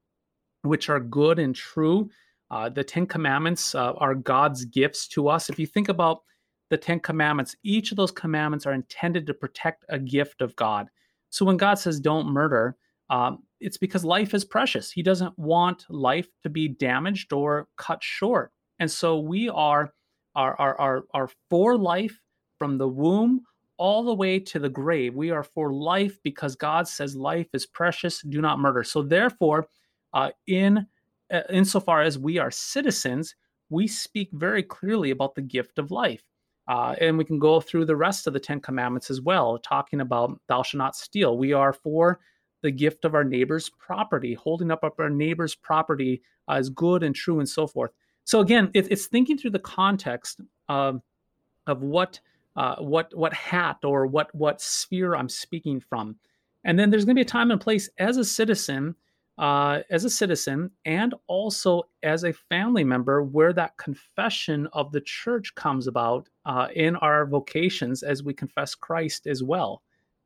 which 0.63 0.89
are 0.89 0.99
good 0.99 1.39
and 1.39 1.55
true, 1.55 2.09
Uh, 2.51 2.67
the 2.67 2.83
Ten 2.83 3.07
Commandments 3.07 3.73
uh, 3.75 3.93
are 3.93 4.13
God's 4.13 4.65
gifts 4.65 5.07
to 5.07 5.29
us. 5.29 5.49
If 5.49 5.57
you 5.57 5.65
think 5.65 5.87
about 5.89 6.23
the 6.69 6.77
Ten 6.77 6.99
Commandments, 6.99 7.55
each 7.63 7.91
of 7.91 7.97
those 7.97 8.11
commandments 8.11 8.65
are 8.65 8.73
intended 8.73 9.25
to 9.27 9.33
protect 9.33 9.85
a 9.87 9.97
gift 9.97 10.41
of 10.41 10.55
God. 10.55 10.89
So 11.29 11.45
when 11.45 11.57
God 11.57 11.79
says 11.79 12.01
don't 12.01 12.27
murder, 12.27 12.75
um, 13.09 13.43
it's 13.61 13.77
because 13.77 14.03
life 14.03 14.33
is 14.33 14.43
precious. 14.43 14.91
He 14.91 15.01
doesn't 15.01 15.39
want 15.39 15.85
life 15.89 16.27
to 16.43 16.49
be 16.49 16.67
damaged 16.67 17.31
or 17.31 17.67
cut 17.77 18.03
short. 18.03 18.51
And 18.81 18.89
so 18.89 19.19
we 19.19 19.47
are, 19.47 19.93
are, 20.33 20.59
are, 20.59 20.81
are, 20.81 21.03
are 21.13 21.29
for 21.51 21.77
life 21.77 22.19
from 22.57 22.79
the 22.79 22.87
womb 22.87 23.41
all 23.77 24.03
the 24.03 24.13
way 24.13 24.39
to 24.39 24.57
the 24.57 24.69
grave. 24.69 25.13
We 25.13 25.29
are 25.29 25.43
for 25.43 25.71
life 25.71 26.17
because 26.23 26.55
God 26.55 26.87
says 26.87 27.15
life 27.15 27.47
is 27.53 27.67
precious. 27.67 28.23
Do 28.23 28.41
not 28.41 28.57
murder. 28.57 28.83
So 28.83 29.03
therefore, 29.03 29.67
uh, 30.15 30.31
in 30.47 30.87
uh, 31.31 31.41
insofar 31.51 32.01
as 32.01 32.17
we 32.17 32.39
are 32.39 32.49
citizens, 32.49 33.35
we 33.69 33.87
speak 33.87 34.29
very 34.33 34.63
clearly 34.63 35.11
about 35.11 35.35
the 35.35 35.43
gift 35.43 35.77
of 35.77 35.91
life. 35.91 36.23
Uh, 36.67 36.95
and 36.99 37.19
we 37.19 37.23
can 37.23 37.37
go 37.37 37.61
through 37.61 37.85
the 37.85 37.95
rest 37.95 38.25
of 38.25 38.33
the 38.33 38.39
Ten 38.39 38.59
Commandments 38.59 39.11
as 39.11 39.21
well, 39.21 39.59
talking 39.59 40.01
about 40.01 40.39
thou 40.47 40.63
shalt 40.63 40.79
not 40.79 40.95
steal. 40.95 41.37
We 41.37 41.53
are 41.53 41.71
for 41.73 42.19
the 42.63 42.71
gift 42.71 43.05
of 43.05 43.13
our 43.13 43.23
neighbor's 43.23 43.69
property, 43.69 44.33
holding 44.33 44.71
up 44.71 44.83
our 44.97 45.09
neighbor's 45.09 45.53
property 45.53 46.23
as 46.49 46.71
good 46.71 47.03
and 47.03 47.13
true 47.13 47.39
and 47.39 47.47
so 47.47 47.67
forth. 47.67 47.91
So 48.25 48.39
again, 48.39 48.71
it, 48.73 48.91
it's 48.91 49.07
thinking 49.07 49.37
through 49.37 49.51
the 49.51 49.59
context 49.59 50.41
of, 50.69 51.01
of 51.67 51.81
what 51.81 52.19
uh, 52.55 52.75
what 52.77 53.15
what 53.15 53.33
hat 53.33 53.77
or 53.83 54.05
what 54.05 54.33
what 54.35 54.61
sphere 54.61 55.15
I'm 55.15 55.29
speaking 55.29 55.79
from. 55.79 56.17
And 56.63 56.77
then 56.77 56.89
there's 56.89 57.05
going 57.05 57.15
to 57.15 57.19
be 57.19 57.25
a 57.25 57.25
time 57.25 57.51
and 57.51 57.59
place 57.59 57.89
as 57.97 58.17
a 58.17 58.25
citizen, 58.25 58.95
uh, 59.37 59.79
as 59.89 60.05
a 60.05 60.09
citizen, 60.09 60.69
and 60.85 61.15
also 61.27 61.83
as 62.03 62.23
a 62.23 62.33
family 62.33 62.83
member, 62.83 63.23
where 63.23 63.53
that 63.53 63.77
confession 63.77 64.67
of 64.73 64.91
the 64.91 65.01
church 65.01 65.55
comes 65.55 65.87
about 65.87 66.29
uh, 66.45 66.67
in 66.75 66.95
our 66.97 67.25
vocations 67.25 68.03
as 68.03 68.21
we 68.21 68.33
confess 68.33 68.75
Christ 68.75 69.27
as 69.27 69.41
well. 69.41 69.81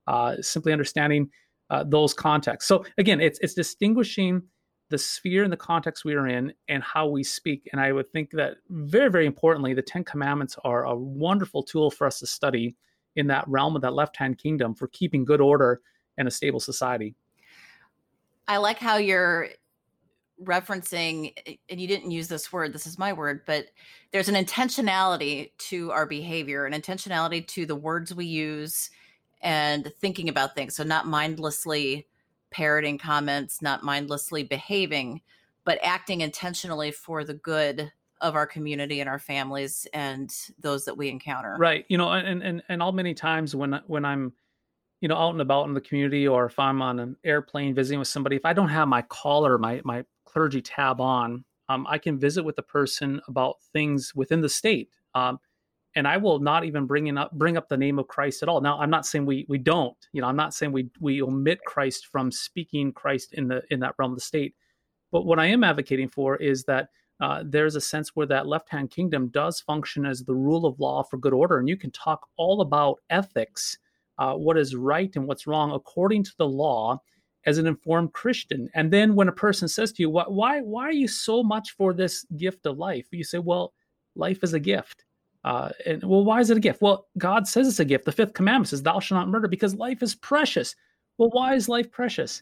Uh, 0.08 0.36
simply 0.42 0.72
understanding 0.72 1.30
uh, 1.70 1.84
those 1.84 2.14
contexts. 2.14 2.68
So 2.68 2.86
again, 2.98 3.22
it's 3.22 3.40
it's 3.40 3.54
distinguishing 3.54 4.42
the 4.90 4.98
sphere 4.98 5.44
and 5.44 5.52
the 5.52 5.58
context 5.58 6.06
we 6.06 6.14
are 6.14 6.28
in 6.28 6.54
and 6.68 6.84
how 6.84 7.08
we 7.08 7.24
speak. 7.24 7.68
And 7.72 7.82
I 7.82 7.92
would 7.92 8.12
think 8.12 8.32
that 8.32 8.58
very, 8.70 9.10
very 9.10 9.26
importantly, 9.26 9.74
the 9.74 9.82
Ten 9.82 10.04
Commandments 10.04 10.58
are 10.64 10.86
a 10.86 10.96
wonderful 10.96 11.64
tool 11.64 11.90
for 11.90 12.06
us 12.06 12.20
to 12.20 12.28
study 12.28 12.76
in 13.16 13.28
that 13.28 13.48
realm 13.48 13.76
of 13.76 13.82
that 13.82 13.94
left 13.94 14.18
hand 14.18 14.38
kingdom 14.38 14.76
for 14.76 14.88
keeping 14.88 15.26
good 15.26 15.42
order 15.42 15.82
and 16.18 16.28
a 16.28 16.32
stable 16.32 16.60
society. 16.60 17.16
I 18.48 18.58
like 18.58 18.78
how 18.78 18.98
you're 18.98 19.50
referencing, 20.44 21.34
and 21.70 21.80
you 21.80 21.88
didn't 21.88 22.12
use 22.12 22.28
this 22.28 22.52
word, 22.52 22.74
this 22.74 22.86
is 22.86 23.00
my 23.00 23.14
word, 23.14 23.42
but 23.48 23.68
there's 24.12 24.30
an 24.30 24.36
intentionality 24.36 25.52
to 25.58 25.92
our 25.92 26.06
behavior, 26.06 26.66
an 26.66 26.80
intentionality 26.80 27.46
to 27.48 27.66
the 27.66 27.76
words 27.76 28.14
we 28.14 28.26
use 28.26 28.90
and 29.42 29.92
thinking 30.00 30.30
about 30.30 30.56
things. 30.56 30.76
So, 30.76 30.84
not 30.84 31.08
mindlessly 31.08 32.08
parroting 32.52 32.98
comments, 32.98 33.62
not 33.62 33.84
mindlessly 33.84 34.44
behaving, 34.44 35.22
but 35.64 35.80
acting 35.84 36.22
intentionally 36.22 36.92
for 36.92 37.24
the 37.24 37.34
good 37.34 37.92
of 38.22 38.36
our 38.36 38.48
community 38.48 39.02
and 39.02 39.10
our 39.10 39.20
families 39.20 39.88
and 39.94 40.34
those 40.60 40.86
that 40.86 40.98
we 40.98 41.10
encounter. 41.10 41.56
Right. 41.60 41.86
You 41.90 41.98
know, 41.98 42.12
and 42.12 42.42
and 42.42 42.64
and 42.70 42.82
all 42.82 42.92
many 42.92 43.14
times 43.14 43.56
when 43.56 43.80
when 43.88 44.06
I'm 44.06 44.34
you 45.02 45.08
know 45.08 45.18
out 45.18 45.32
and 45.32 45.42
about 45.42 45.68
in 45.68 45.74
the 45.74 45.82
community 45.82 46.28
or 46.28 46.46
if 46.46 46.58
I'm 46.58 46.82
on 46.82 47.00
an 47.00 47.18
airplane 47.24 47.76
visiting 47.76 48.00
with 48.00 48.08
somebody, 48.08 48.36
if 48.36 48.46
I 48.46 48.54
don't 48.54 48.70
have 48.70 48.88
my 48.88 49.02
collar, 49.04 49.58
my 49.58 49.82
my 49.84 50.06
clergy 50.26 50.62
tab 50.62 51.02
on, 51.02 51.44
um, 51.70 51.86
I 51.90 51.98
can 51.98 52.20
visit 52.20 52.44
with 52.44 52.56
the 52.56 52.64
person 52.64 53.22
about 53.28 53.56
things 53.74 54.14
within 54.16 54.42
the 54.42 54.50
state. 54.50 54.90
Um, 55.14 55.40
and 55.96 56.08
I 56.08 56.18
will 56.18 56.40
not 56.40 56.66
even 56.66 56.86
bring 56.86 57.18
up 57.18 57.32
bring 57.32 57.58
up 57.58 57.70
the 57.70 57.78
name 57.78 58.00
of 58.00 58.08
Christ 58.08 58.44
at 58.44 58.50
all. 58.50 58.62
Now, 58.62 58.78
I'm 58.80 58.90
not 58.90 59.06
saying 59.06 59.26
we 59.26 59.46
we 59.48 59.58
don't. 59.58 59.98
You 60.12 60.22
know, 60.22 60.28
I'm 60.28 60.36
not 60.36 60.54
saying 60.54 60.72
we 60.72 60.90
we 61.00 61.22
omit 61.22 61.60
Christ 61.66 62.08
from 62.08 62.32
speaking 62.32 62.92
Christ 62.92 63.34
in 63.34 63.48
the 63.48 63.64
in 63.70 63.80
that 63.80 63.96
realm 63.98 64.12
of 64.12 64.18
the 64.18 64.22
state. 64.22 64.56
But 65.12 65.26
what 65.26 65.40
I 65.40 65.46
am 65.46 65.64
advocating 65.64 66.10
for 66.10 66.36
is 66.36 66.66
that 66.66 66.90
uh, 67.22 67.44
there's 67.46 67.76
a 67.76 67.82
sense 67.82 68.10
where 68.14 68.26
that 68.28 68.48
left 68.48 68.70
hand 68.70 68.92
kingdom 68.92 69.30
does 69.30 69.62
function 69.62 70.06
as 70.06 70.24
the 70.24 70.36
rule 70.36 70.66
of 70.66 70.80
law 70.80 71.02
for 71.04 71.18
good 71.18 71.34
order, 71.34 71.58
and 71.58 71.70
you 71.70 71.78
can 71.78 71.92
talk 71.92 72.28
all 72.36 72.60
about 72.60 73.00
ethics, 73.10 73.78
uh, 74.18 74.34
what 74.34 74.58
is 74.58 74.76
right 74.76 75.16
and 75.16 75.26
what's 75.26 75.48
wrong 75.48 75.72
according 75.72 76.24
to 76.26 76.34
the 76.38 76.48
law, 76.48 77.00
as 77.46 77.58
an 77.58 77.68
informed 77.68 78.12
Christian. 78.12 78.68
And 78.76 78.92
then 78.92 79.16
when 79.16 79.30
a 79.30 79.32
person 79.32 79.70
says 79.70 79.94
to 79.94 80.04
you, 80.04 80.10
"Why 80.10 80.26
why 80.28 80.60
why 80.60 80.84
are 80.84 80.92
you 80.92 81.08
so 81.08 81.42
much 81.42 81.72
for 81.72 81.94
this 81.94 82.26
gift 82.36 82.66
of 82.66 82.78
life?" 82.78 83.08
You 83.12 83.24
say, 83.24 83.40
"Well, 83.40 83.74
life 84.16 84.44
is 84.44 84.54
a 84.54 84.60
gift." 84.60 85.06
Uh, 85.46 85.70
and 85.86 86.04
well, 86.04 86.26
why 86.26 86.42
is 86.42 86.50
it 86.50 86.58
a 86.58 86.60
gift? 86.60 86.82
Well, 86.82 87.08
God 87.20 87.48
says 87.48 87.68
it's 87.68 87.80
a 87.80 87.86
gift. 87.86 88.06
The 88.06 88.12
fifth 88.12 88.34
commandment 88.34 88.70
says, 88.70 88.82
"Thou 88.82 89.00
shalt 89.00 89.20
not 89.20 89.30
murder," 89.30 89.48
because 89.48 89.76
life 89.76 90.02
is 90.02 90.16
precious. 90.16 90.76
Well, 91.20 91.30
why 91.30 91.54
is 91.54 91.70
life 91.70 91.92
precious? 91.92 92.42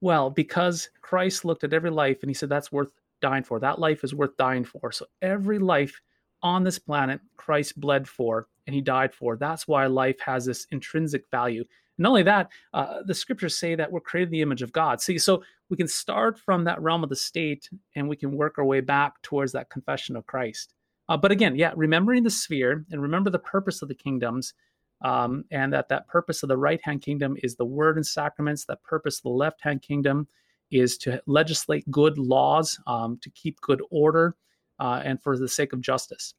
Well, 0.00 0.30
because 0.30 0.88
Christ 1.02 1.44
looked 1.44 1.64
at 1.64 1.74
every 1.74 1.90
life 1.90 2.18
and 2.22 2.30
he 2.30 2.34
said, 2.34 2.48
"That's 2.48 2.70
worth 2.70 2.92
dying 3.20 3.42
for. 3.42 3.58
That 3.58 3.80
life 3.80 4.04
is 4.04 4.14
worth 4.14 4.36
dying 4.36 4.64
for." 4.64 4.92
So 4.92 5.06
every 5.22 5.58
life 5.58 6.00
on 6.40 6.62
this 6.62 6.78
planet, 6.78 7.20
Christ 7.36 7.80
bled 7.80 8.06
for 8.06 8.46
and 8.68 8.74
he 8.74 8.80
died 8.80 9.12
for. 9.12 9.36
That's 9.36 9.66
why 9.66 9.86
life 9.86 10.20
has 10.20 10.44
this 10.44 10.68
intrinsic 10.70 11.28
value. 11.32 11.62
And 11.62 12.04
not 12.04 12.10
only 12.10 12.22
that, 12.22 12.50
uh, 12.72 13.02
the 13.04 13.14
scriptures 13.14 13.58
say 13.58 13.74
that 13.74 13.90
we're 13.90 14.00
created 14.00 14.28
in 14.28 14.32
the 14.32 14.42
image 14.42 14.62
of 14.62 14.72
God. 14.72 15.00
See, 15.00 15.18
so 15.18 15.42
we 15.68 15.76
can 15.76 15.88
start 15.88 16.38
from 16.38 16.62
that 16.64 16.80
realm 16.80 17.02
of 17.02 17.08
the 17.08 17.16
state 17.16 17.68
and 17.96 18.08
we 18.08 18.16
can 18.16 18.36
work 18.36 18.56
our 18.58 18.64
way 18.64 18.80
back 18.80 19.20
towards 19.22 19.50
that 19.52 19.68
confession 19.68 20.14
of 20.14 20.26
Christ. 20.26 20.75
Uh, 21.08 21.16
but 21.16 21.30
again, 21.30 21.56
yeah, 21.56 21.72
remembering 21.76 22.22
the 22.22 22.30
sphere 22.30 22.84
and 22.90 23.00
remember 23.00 23.30
the 23.30 23.38
purpose 23.38 23.82
of 23.82 23.88
the 23.88 23.94
kingdoms, 23.94 24.54
um, 25.04 25.44
and 25.50 25.72
that 25.72 25.88
that 25.88 26.08
purpose 26.08 26.42
of 26.42 26.48
the 26.48 26.56
right 26.56 26.80
hand 26.82 27.02
kingdom 27.02 27.36
is 27.42 27.56
the 27.56 27.64
word 27.64 27.96
and 27.96 28.06
sacraments. 28.06 28.64
That 28.64 28.82
purpose 28.82 29.18
of 29.18 29.24
the 29.24 29.28
left 29.30 29.60
hand 29.62 29.82
kingdom 29.82 30.26
is 30.70 30.98
to 30.98 31.22
legislate 31.26 31.88
good 31.90 32.18
laws, 32.18 32.78
um, 32.86 33.18
to 33.22 33.30
keep 33.30 33.60
good 33.60 33.80
order, 33.90 34.36
uh, 34.80 35.02
and 35.04 35.22
for 35.22 35.38
the 35.38 35.48
sake 35.48 35.72
of 35.72 35.80
justice. 35.80 36.34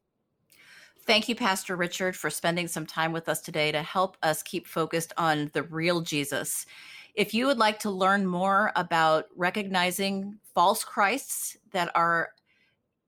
Thank 1.06 1.26
you, 1.30 1.34
Pastor 1.34 1.74
Richard, 1.74 2.14
for 2.14 2.28
spending 2.28 2.68
some 2.68 2.84
time 2.84 3.12
with 3.12 3.30
us 3.30 3.40
today 3.40 3.72
to 3.72 3.82
help 3.82 4.18
us 4.22 4.42
keep 4.42 4.66
focused 4.66 5.14
on 5.16 5.50
the 5.54 5.62
real 5.62 6.02
Jesus. 6.02 6.66
If 7.14 7.32
you 7.32 7.46
would 7.46 7.56
like 7.56 7.78
to 7.80 7.90
learn 7.90 8.26
more 8.26 8.72
about 8.76 9.24
recognizing 9.34 10.38
false 10.54 10.84
Christs 10.84 11.56
that 11.72 11.90
are 11.94 12.28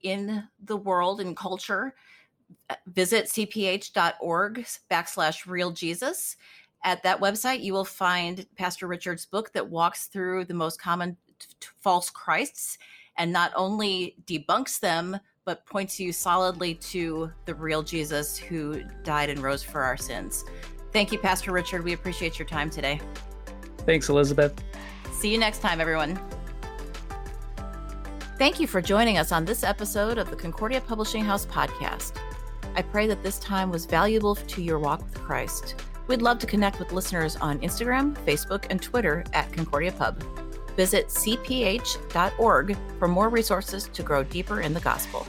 in 0.03 0.45
the 0.65 0.77
world 0.77 1.21
and 1.21 1.37
culture, 1.37 1.95
uh, 2.69 2.75
visit 2.87 3.27
cph.org 3.27 4.67
backslash 4.91 5.47
real 5.47 5.71
Jesus. 5.71 6.37
At 6.83 7.03
that 7.03 7.21
website, 7.21 7.63
you 7.63 7.73
will 7.73 7.85
find 7.85 8.47
Pastor 8.57 8.87
Richard's 8.87 9.27
book 9.27 9.53
that 9.53 9.69
walks 9.69 10.07
through 10.07 10.47
the 10.47 10.55
most 10.55 10.81
common 10.81 11.17
t- 11.39 11.47
t- 11.61 11.69
false 11.81 12.09
Christs 12.09 12.79
and 13.19 13.33
not 13.33 13.53
only 13.55 14.17
debunks 14.27 14.81
them, 14.81 15.19
but 15.45 15.67
points 15.67 16.01
you 16.01 16.13
solidly 16.13 16.75
to 16.75 17.31
the 17.45 17.55
real 17.55 17.83
Jesus 17.83 18.37
who 18.37 18.83
died 19.03 19.31
and 19.31 19.41
rose 19.41 19.63
for 19.63 19.83
our 19.83 19.97
sins. 19.97 20.45
Thank 20.93 21.13
you, 21.13 21.19
Pastor 21.19 21.53
Richard. 21.53 21.85
We 21.85 21.93
appreciate 21.93 22.39
your 22.39 22.49
time 22.49 22.71
today. 22.71 23.01
Thanks, 23.79 24.09
Elizabeth. 24.09 24.55
See 25.13 25.31
you 25.31 25.39
next 25.39 25.61
time, 25.61 25.81
everyone. 25.81 26.19
Thank 28.41 28.59
you 28.59 28.67
for 28.67 28.81
joining 28.81 29.19
us 29.19 29.33
on 29.33 29.45
this 29.45 29.63
episode 29.63 30.17
of 30.17 30.31
the 30.31 30.35
Concordia 30.35 30.81
Publishing 30.81 31.23
House 31.23 31.45
podcast. 31.45 32.17
I 32.75 32.81
pray 32.81 33.07
that 33.07 33.23
this 33.23 33.39
time 33.39 33.71
was 33.71 33.85
valuable 33.85 34.35
to 34.35 34.63
your 34.63 34.79
walk 34.79 35.03
with 35.03 35.15
Christ. 35.17 35.75
We'd 36.07 36.23
love 36.23 36.39
to 36.39 36.47
connect 36.47 36.79
with 36.79 36.91
listeners 36.91 37.37
on 37.37 37.59
Instagram, 37.61 38.17
Facebook, 38.25 38.65
and 38.71 38.81
Twitter 38.81 39.25
at 39.35 39.53
Concordia 39.53 39.93
Pub. 39.93 40.25
Visit 40.75 41.09
cph.org 41.09 42.79
for 42.99 43.09
more 43.09 43.29
resources 43.29 43.91
to 43.93 44.03
grow 44.03 44.25
deeper 44.25 44.63
in 44.63 44.73
the 44.73 44.81
gospel. 44.81 45.27